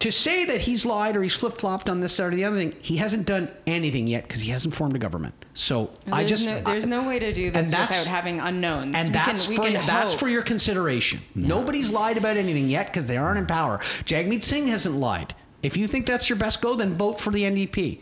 [0.00, 2.74] to say that he's lied or he's flip flopped on this or the other thing,
[2.82, 5.34] he hasn't done anything yet because he hasn't formed a government.
[5.54, 8.96] So I just no, there's no way to do and this without having unknowns.
[8.96, 10.20] and we that's can, we for can that's hope.
[10.20, 11.20] for your consideration.
[11.34, 13.78] Nobody's lied about anything yet because they aren't in power.
[14.04, 15.34] Jagmeet Singh hasn't lied.
[15.62, 18.00] If you think that's your best go, then vote for the NDP.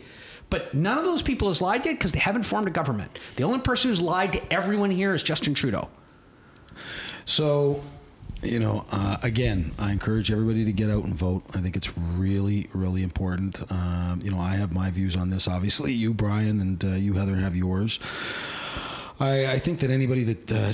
[0.49, 3.17] But none of those people has lied yet because they haven't formed a government.
[3.37, 5.89] The only person who's lied to everyone here is Justin Trudeau.
[7.25, 7.81] So,
[8.43, 11.43] you know, uh, again, I encourage everybody to get out and vote.
[11.53, 13.61] I think it's really, really important.
[13.71, 15.47] Um, you know, I have my views on this.
[15.47, 17.99] Obviously, you, Brian, and uh, you, Heather, have yours.
[19.19, 20.73] I, I think that anybody that uh,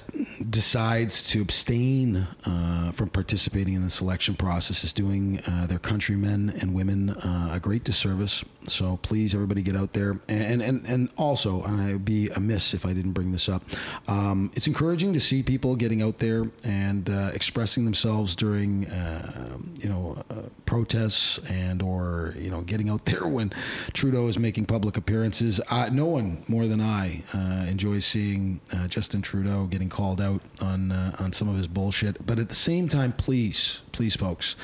[0.50, 6.50] decides to abstain uh, from participating in the selection process is doing uh, their countrymen
[6.62, 8.46] and women uh, a great disservice.
[8.66, 10.20] So please, everybody, get out there.
[10.28, 13.64] And and and also, and I'd be amiss if I didn't bring this up.
[14.08, 19.58] Um, it's encouraging to see people getting out there and uh, expressing themselves during, uh,
[19.80, 20.24] you know,
[20.66, 23.52] protests and or you know getting out there when
[23.94, 25.60] Trudeau is making public appearances.
[25.70, 27.24] Uh, no one more than I
[27.68, 28.29] enjoys seeing
[28.74, 32.26] uh, Justin Trudeau getting called out on uh, on some of his bullshit.
[32.26, 34.56] But at the same time, please, please, folks,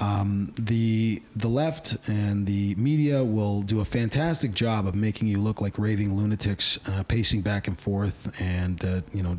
[0.00, 5.38] um, the the left and the media will do a fantastic job of making you
[5.38, 9.38] look like raving lunatics, uh, pacing back and forth, and uh, you know,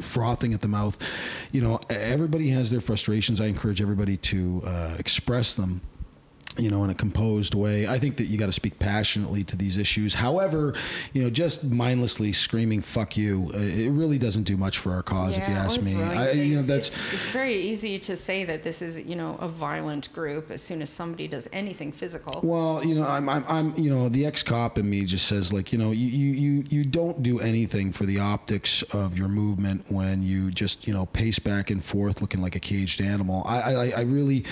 [0.00, 0.98] frothing at the mouth.
[1.52, 3.40] You know, everybody has their frustrations.
[3.40, 5.80] I encourage everybody to uh, express them
[6.58, 7.86] you know, in a composed way.
[7.86, 10.14] I think that you got to speak passionately to these issues.
[10.14, 10.74] However,
[11.12, 15.02] you know, just mindlessly screaming "fuck you," uh, it really doesn't do much for our
[15.02, 16.00] cause, if you ask me.
[16.02, 19.36] I, you know, that's it's, it's very easy to say that this is you know
[19.40, 22.40] a violent group as soon as somebody does anything physical.
[22.42, 25.72] Well, you know, I'm, I'm, I'm, you know, the ex-cop in me just says like,
[25.72, 29.84] you know, you, you, you, you don't do anything for the optics of your movement
[29.88, 33.42] when you just, you know, pace back and forth looking like a caged animal.
[33.46, 34.44] I, I, I really,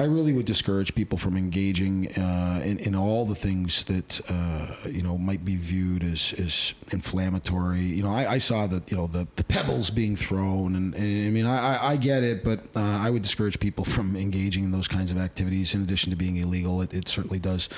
[0.00, 4.88] I really would discourage people from engaging uh, in, in all the things that uh,
[4.88, 7.80] you know might be viewed as, as inflammatory.
[7.80, 11.26] You know, I, I saw that you know the, the pebbles being thrown, and, and
[11.26, 14.70] I mean, I, I- get it, but uh, I would discourage people from engaging in
[14.70, 15.74] those kinds of activities.
[15.74, 17.68] In addition to being illegal, it, it certainly does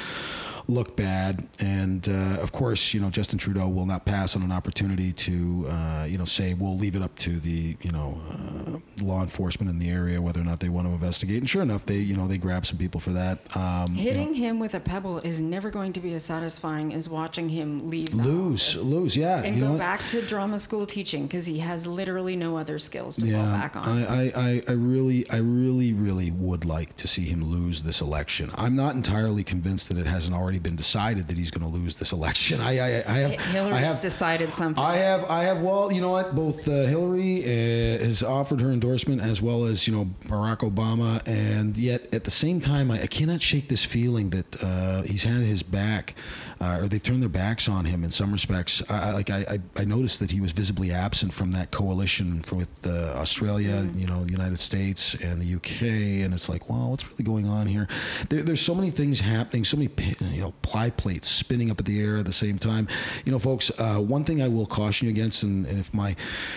[0.69, 1.49] look bad.
[1.59, 5.67] And uh, of course, you know, Justin Trudeau will not pass on an opportunity to,
[5.69, 9.71] uh, you know, say we'll leave it up to the, you know, uh, law enforcement
[9.71, 11.39] in the area whether or not they want to investigate.
[11.39, 13.39] And sure enough, they you know they grab some people for that.
[13.57, 16.93] Um, you know, Hitting him with a pebble is never going to be as satisfying
[16.93, 18.13] as watching him leave.
[18.13, 19.43] lose, lose, yeah.
[19.43, 23.33] And go back to drama school teaching because he has literally no other skills to
[23.33, 23.89] fall back on.
[23.89, 28.03] I, I, I, I really, I really, really would like to see him lose this
[28.03, 28.51] election.
[28.57, 31.97] I'm not entirely convinced that it hasn't already been decided that he's going to lose
[31.97, 32.61] this election.
[32.73, 34.85] I, I, I have, Hillary's I have, decided something.
[34.85, 35.63] I have, I have.
[35.63, 36.35] Well, you know what?
[36.35, 41.27] Both uh, Hillary uh, has offered her endorsement, as well as you know Barack Obama,
[41.27, 45.25] and yet at the same time, I, I cannot shake this feeling that uh, he's
[45.25, 46.15] had his back,
[46.61, 48.83] uh, or they've turned their backs on him in some respects.
[48.89, 52.57] I, I, like I, I, noticed that he was visibly absent from that coalition for,
[52.57, 55.83] with uh, Australia, you know, the United States, and the UK,
[56.25, 57.89] and it's like, wow, what's really going on here?
[58.29, 59.91] There, there's so many things happening, so many
[60.21, 62.89] you know ply plates spinning up at the air at the same time.
[63.25, 66.17] You know, folks, uh, one thing I will caution you against, and, and if my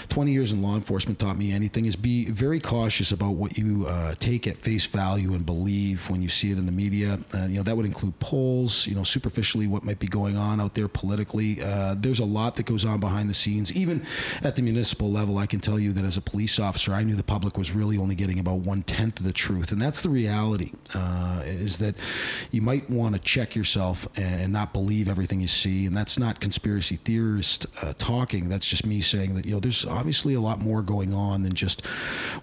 [0.10, 3.86] 20 years in law enforcement taught me anything, is be very cautious about what you
[3.88, 7.20] uh, take at face value and believe when you see it in the media.
[7.34, 8.88] Uh, you know, that would include polls.
[8.88, 11.62] You know, superficially what might be going on out there politically.
[11.62, 14.06] Uh, there's a lot that goes on behind the scenes, even
[14.44, 15.38] at the municipal level.
[15.38, 17.98] I can tell you that as a police officer, I knew the public was really
[17.98, 20.72] only getting about one tenth of the truth, and that's the reality.
[20.94, 21.96] Uh, is that
[22.52, 26.20] you might want to check yourself and, and not believe everything you see, and that's
[26.20, 28.50] not conspiracy theorist uh, talking.
[28.50, 31.54] That's just me saying that you know there's obviously a lot more going on than
[31.54, 31.86] just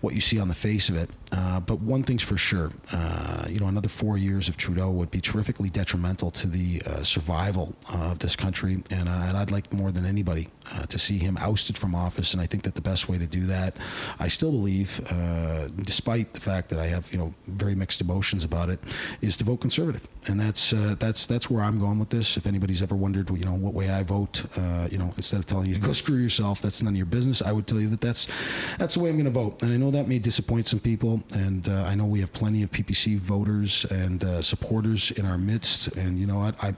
[0.00, 1.10] what you see on the face of it.
[1.30, 5.10] Uh, but one thing's for sure, uh, you know, another four years of Trudeau would
[5.10, 9.72] be terrifically detrimental to the uh, survival of this country, and, uh, and I'd like
[9.72, 12.32] more than anybody uh, to see him ousted from office.
[12.32, 13.76] And I think that the best way to do that,
[14.18, 18.44] I still believe, uh, despite the fact that I have you know very mixed emotions
[18.44, 18.80] about it,
[19.20, 22.36] is to vote conservative, and that's uh, that's that's where I'm going with this.
[22.36, 25.46] If anybody's ever wondered, you know, what way I vote, uh, you know, instead of
[25.46, 27.42] telling you to go screw yourself, that's none of your business.
[27.42, 28.28] I would tell you that that's
[28.78, 29.62] that's the way I'm going to vote.
[29.62, 32.61] And I know that may disappoint some people, and uh, I know we have plenty
[32.62, 35.88] of PPC voters and uh, supporters in our midst.
[35.88, 36.74] And you know what, I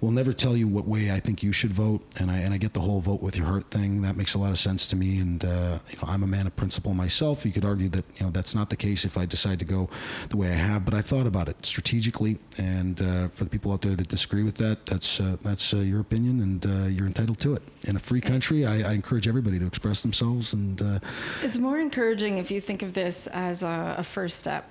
[0.00, 2.02] will never tell you what way I think you should vote.
[2.18, 4.02] And I and I get the whole vote with your heart thing.
[4.02, 5.18] That makes a lot of sense to me.
[5.18, 7.44] And uh, you know, I'm a man of principle myself.
[7.44, 9.88] You could argue that you know that's not the case if I decide to go
[10.30, 10.84] the way I have.
[10.84, 12.38] But I've thought about it strategically.
[12.58, 15.78] And uh, for the people out there that disagree with that, that's uh, that's uh,
[15.78, 17.62] your opinion, and uh, you're entitled to it.
[17.86, 20.52] In a free country, I, I encourage everybody to express themselves.
[20.52, 21.00] And
[21.42, 24.68] it's more encouraging if you think of this as a, a first step.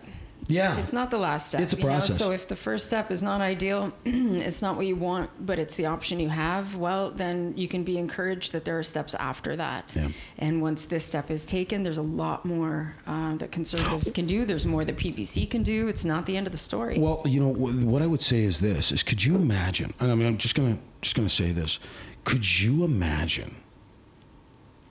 [0.48, 1.62] Yeah, It's not the last step.
[1.62, 1.90] It's a you know?
[1.90, 2.18] process.
[2.18, 5.76] So if the first step is not ideal, it's not what you want, but it's
[5.76, 9.56] the option you have, well, then you can be encouraged that there are steps after
[9.56, 9.92] that.
[9.96, 10.10] Yeah.
[10.38, 14.46] And once this step is taken, there's a lot more uh, that conservatives can do.
[14.46, 15.88] There's more that PPC can do.
[15.88, 17.00] It's not the end of the story.
[17.00, 19.94] Well, you know what I would say is this: is could you imagine?
[20.00, 21.80] And I mean, I'm just gonna just gonna say this:
[22.24, 23.56] could you imagine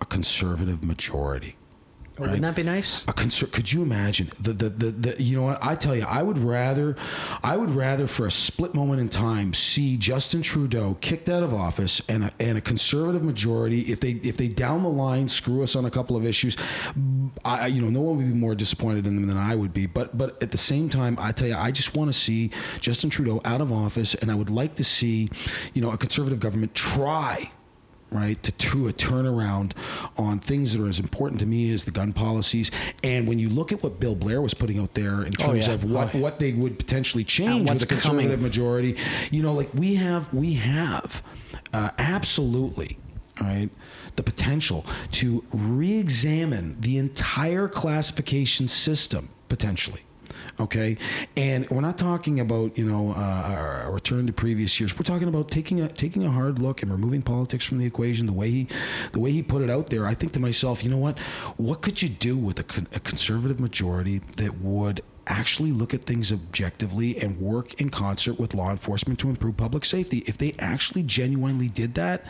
[0.00, 1.56] a conservative majority?
[2.16, 3.02] Oh, wouldn't that be nice?
[3.04, 4.30] A conser- could you imagine?
[4.40, 5.64] The, the the the you know what?
[5.64, 6.94] I tell you I would rather
[7.42, 11.52] I would rather for a split moment in time see Justin Trudeau kicked out of
[11.52, 15.64] office and a, and a conservative majority if they if they down the line screw
[15.64, 16.56] us on a couple of issues
[17.44, 19.86] I you know no one would be more disappointed in them than I would be.
[19.86, 23.10] But but at the same time I tell you I just want to see Justin
[23.10, 25.30] Trudeau out of office and I would like to see
[25.72, 27.50] you know a conservative government try
[28.14, 29.72] right, to do a turnaround
[30.16, 32.70] on things that are as important to me as the gun policies.
[33.02, 35.66] And when you look at what Bill Blair was putting out there in Oh, terms
[35.66, 35.74] yeah.
[35.74, 36.18] of what, Oh.
[36.20, 38.42] what they would potentially change with a conservative coming.
[38.42, 38.96] majority,
[39.30, 41.22] you know, like we have, we have
[41.72, 42.96] uh, absolutely.
[43.40, 43.68] right,
[44.14, 50.02] the potential to re-examine the entire classification system potentially.
[50.60, 50.96] Okay,
[51.36, 54.96] and we're not talking about you know uh, a return to previous years.
[54.96, 58.26] We're talking about taking a taking a hard look and removing politics from the equation.
[58.26, 58.68] The way he
[59.12, 61.18] the way he put it out there, I think to myself, you know what?
[61.56, 66.02] What could you do with a, con- a conservative majority that would actually look at
[66.04, 70.18] things objectively and work in concert with law enforcement to improve public safety.
[70.26, 72.24] If they actually genuinely did that,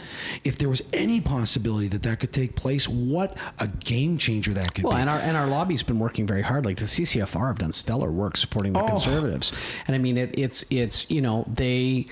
[0.45, 4.75] if there was any possibility that that could take place, what a game changer that
[4.75, 5.01] could Well, be.
[5.01, 6.65] and our and our lobby's been working very hard.
[6.67, 8.87] Like the CCFR have done stellar work supporting the Oh.
[8.87, 9.53] conservatives,
[9.87, 12.07] and I mean it, it's it's you know they,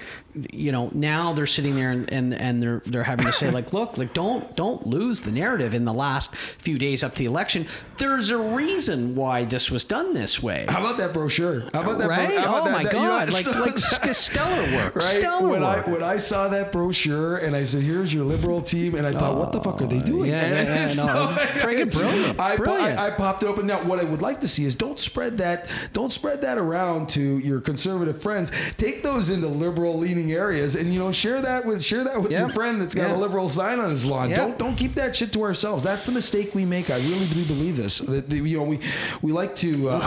[0.53, 3.73] you know now they're sitting there and, and and they're they're having to say like
[3.79, 7.27] look like don't don't lose the narrative in the last few days up to the
[7.27, 7.67] election.
[7.99, 10.67] There's a reason why this was done this way.
[10.73, 11.61] How about that brochure?
[11.73, 12.07] How about that?
[12.07, 12.39] bro- Right?
[12.39, 13.31] how about Oh that- my that- you know, God!
[13.31, 14.97] like so- like st- stellar work.
[14.97, 15.87] Right Stellar when work.
[15.87, 19.13] I when I saw that brochure and I said, "Here's your liberal team," and I
[19.13, 20.57] thought, "What the fuck are they doing?" yeah, yeah,
[20.89, 22.99] And yeah, no, friggin' brilliant, I, brilliant.
[22.99, 23.67] I, I popped it open.
[23.67, 27.09] Now, what I would like to see is don't spread that don't spread that around
[27.11, 28.51] to your conservative friends.
[28.77, 32.33] Take those into liberal leaning areas, and you know share that with share that with
[32.33, 32.41] Yeah.
[32.41, 33.17] your friend that's got Yeah.
[33.17, 34.31] a liberal sign on his lawn.
[34.31, 34.37] Yeah.
[34.37, 35.83] Don't don't keep that shit to ourselves.
[35.85, 36.91] That's the mistake we make.
[36.91, 37.99] I really do believe this.
[37.99, 38.79] That, that, you know, we
[39.23, 39.99] we like to uh,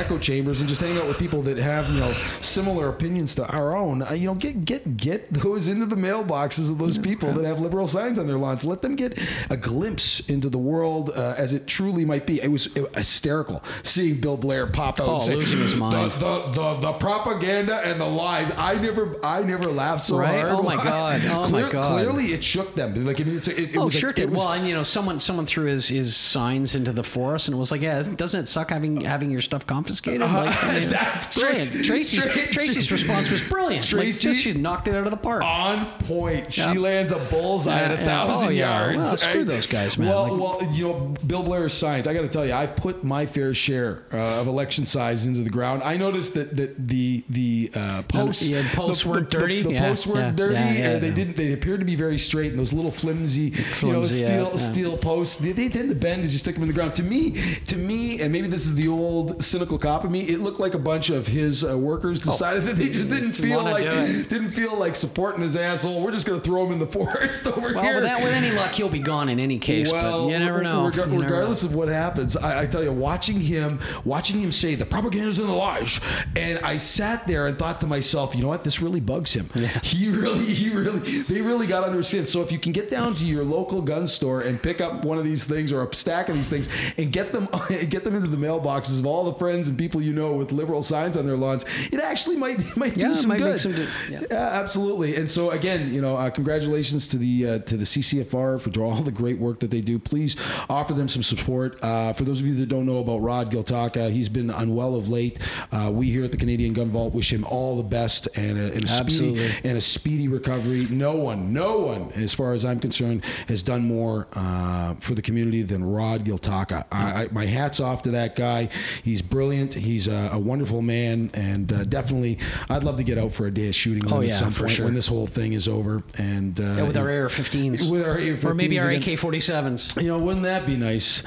[0.00, 3.46] echo chambers and just hang out with people that have you know similar opinions to
[3.54, 4.02] our own.
[4.02, 7.60] Uh, you know, get get get those into the mailboxes of those people that have
[7.60, 8.64] liberal signs on their lawns.
[8.64, 9.18] Let them get
[9.50, 12.40] a glimpse into the world uh, as it truly might be.
[12.40, 12.64] It was
[12.96, 16.12] hysterical seeing Bill Blair pop out Oh, and say, losing his mind.
[16.12, 18.50] The, the, the, the propaganda and the lies.
[18.56, 20.40] I never I never laughed so Right?
[20.40, 20.52] hard.
[20.52, 21.20] Oh, my God.
[21.26, 21.92] Oh, my God.
[21.92, 22.94] Clearly, it shook them.
[23.04, 24.30] Like I mean, it, it oh, was a- sure it did.
[24.30, 27.54] was- well, and you know, someone someone threw his, his signs into the forest, and
[27.56, 29.89] it was like, yeah, doesn't it suck having having your stuff confiscated?
[29.90, 30.20] Like,
[30.64, 31.72] I mean, That- brilliant.
[31.72, 31.84] Tracy-
[32.20, 33.84] Tracy's Tracy- Tracy's response was brilliant.
[33.86, 35.42] Tracy- like, just she knocked it out of the park.
[35.44, 36.56] on point.
[36.56, 36.72] Yeah.
[36.72, 38.06] She lands a bullseye at a Yeah, yeah.
[38.06, 38.80] thousand Oh, yeah.
[38.90, 39.06] yards.
[39.06, 40.08] Well, screw those guys, man.
[40.08, 42.06] Well, Like- well, you know, Bill Blair's science.
[42.06, 45.40] I got to tell you, I've put my fair share uh, of election size into
[45.42, 45.82] the ground.
[45.82, 49.62] I noticed that that the the uh, posts, yeah, posts the, weren't the- dirty?
[49.62, 50.54] The, Yeah, posts weren't yeah, dirty.
[50.54, 51.14] yeah, yeah, uh, they yeah.
[51.14, 51.36] didn't.
[51.36, 53.62] They appeared to be very straight, and those little flimsy, you know,
[54.02, 54.56] Flimsy, yeah, steel yeah.
[54.56, 55.36] steel posts.
[55.38, 56.94] They, they tend to bend as you stick them in the ground.
[56.96, 57.32] To me,
[57.66, 60.20] to me, and maybe this is the old cynical cop of me.
[60.22, 63.62] It looked like a bunch of his uh, workers decided that they just didn't feel
[63.62, 66.02] like didn't feel like supporting his asshole.
[66.02, 67.94] We're just going to throw him in the forest over well, here.
[67.96, 69.90] with, that, with any luck, he'll be gone in any case.
[69.90, 70.86] but you never know.
[70.86, 71.70] rega- You never regardless know.
[71.70, 75.46] of what happens, I, I tell you, watching him, watching him say the propaganda's in
[75.46, 76.00] the lies,
[76.36, 79.48] and I sat there and thought to myself, you know what, this really bugs him.
[79.82, 82.26] He really, he really, they really got under his skin.
[82.26, 85.16] So if you can get down to your local gun store and pick up one
[85.18, 86.68] of these things or a stack of these things
[86.98, 87.48] and get them,
[87.88, 90.82] get them into the mailboxes of all the friends and people you know with liberal
[90.82, 93.58] signs on their lawns, it actually might might do it some might good.
[93.58, 94.20] some do- yeah.
[94.30, 95.16] Yeah, absolutely.
[95.16, 98.96] And so again, you know, uh, congratulations to the uh, to the CCFR for all
[98.96, 99.98] the great work that they do.
[99.98, 100.36] Please
[100.68, 101.82] offer them some support.
[101.82, 105.08] Uh, for those of you that don't know about Rod Giltaca, he's been unwell of
[105.08, 105.38] late.
[105.72, 108.72] Uh, we here at the Canadian Gun Vault wish him all the best and a,
[108.74, 110.86] and a speedy and a speedy recovery.
[110.90, 115.22] No one, no one, as far as I'm concerned, has done more uh, for the
[115.22, 116.84] community than Rod Giltaca.
[116.90, 118.68] I, I, my hats off to that guy.
[119.02, 119.59] He's brilliant.
[119.68, 122.38] He's a, a wonderful man, and uh, definitely,
[122.68, 124.38] I'd love to get out for a day of shooting with Oh, him yeah, at
[124.40, 124.84] some for point sure.
[124.86, 126.02] when this whole thing is over.
[126.18, 127.90] And uh, Yeah, with our AR-15s.
[127.90, 128.90] with our AR-15s or maybe our.
[128.90, 130.00] AK-47s.
[130.00, 131.22] You know, wouldn't that be nice?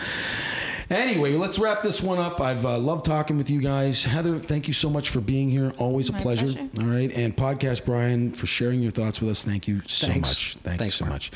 [0.89, 2.41] Anyway, let's wrap this one up.
[2.41, 4.03] I've uh, loved talking with you guys.
[4.03, 5.73] Heather, thank you so much for being here.
[5.77, 6.47] Always a pleasure.
[6.47, 6.69] pleasure.
[6.81, 7.11] All right.
[7.17, 9.43] And Podcast Brian for sharing your thoughts with us.
[9.43, 10.27] Thank you so Thanks.
[10.29, 10.55] much.
[10.61, 11.13] Thank Thanks, you so Mark.
[11.15, 11.31] much.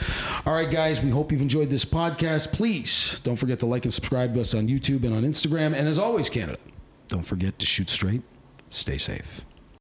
[0.45, 2.51] All right, guys, we hope you've enjoyed this podcast.
[2.51, 5.73] Please don't forget to like and subscribe to us on YouTube and on Instagram.
[5.73, 6.59] And as always, Canada,
[7.07, 8.21] don't forget to shoot straight,
[8.69, 9.46] stay safe.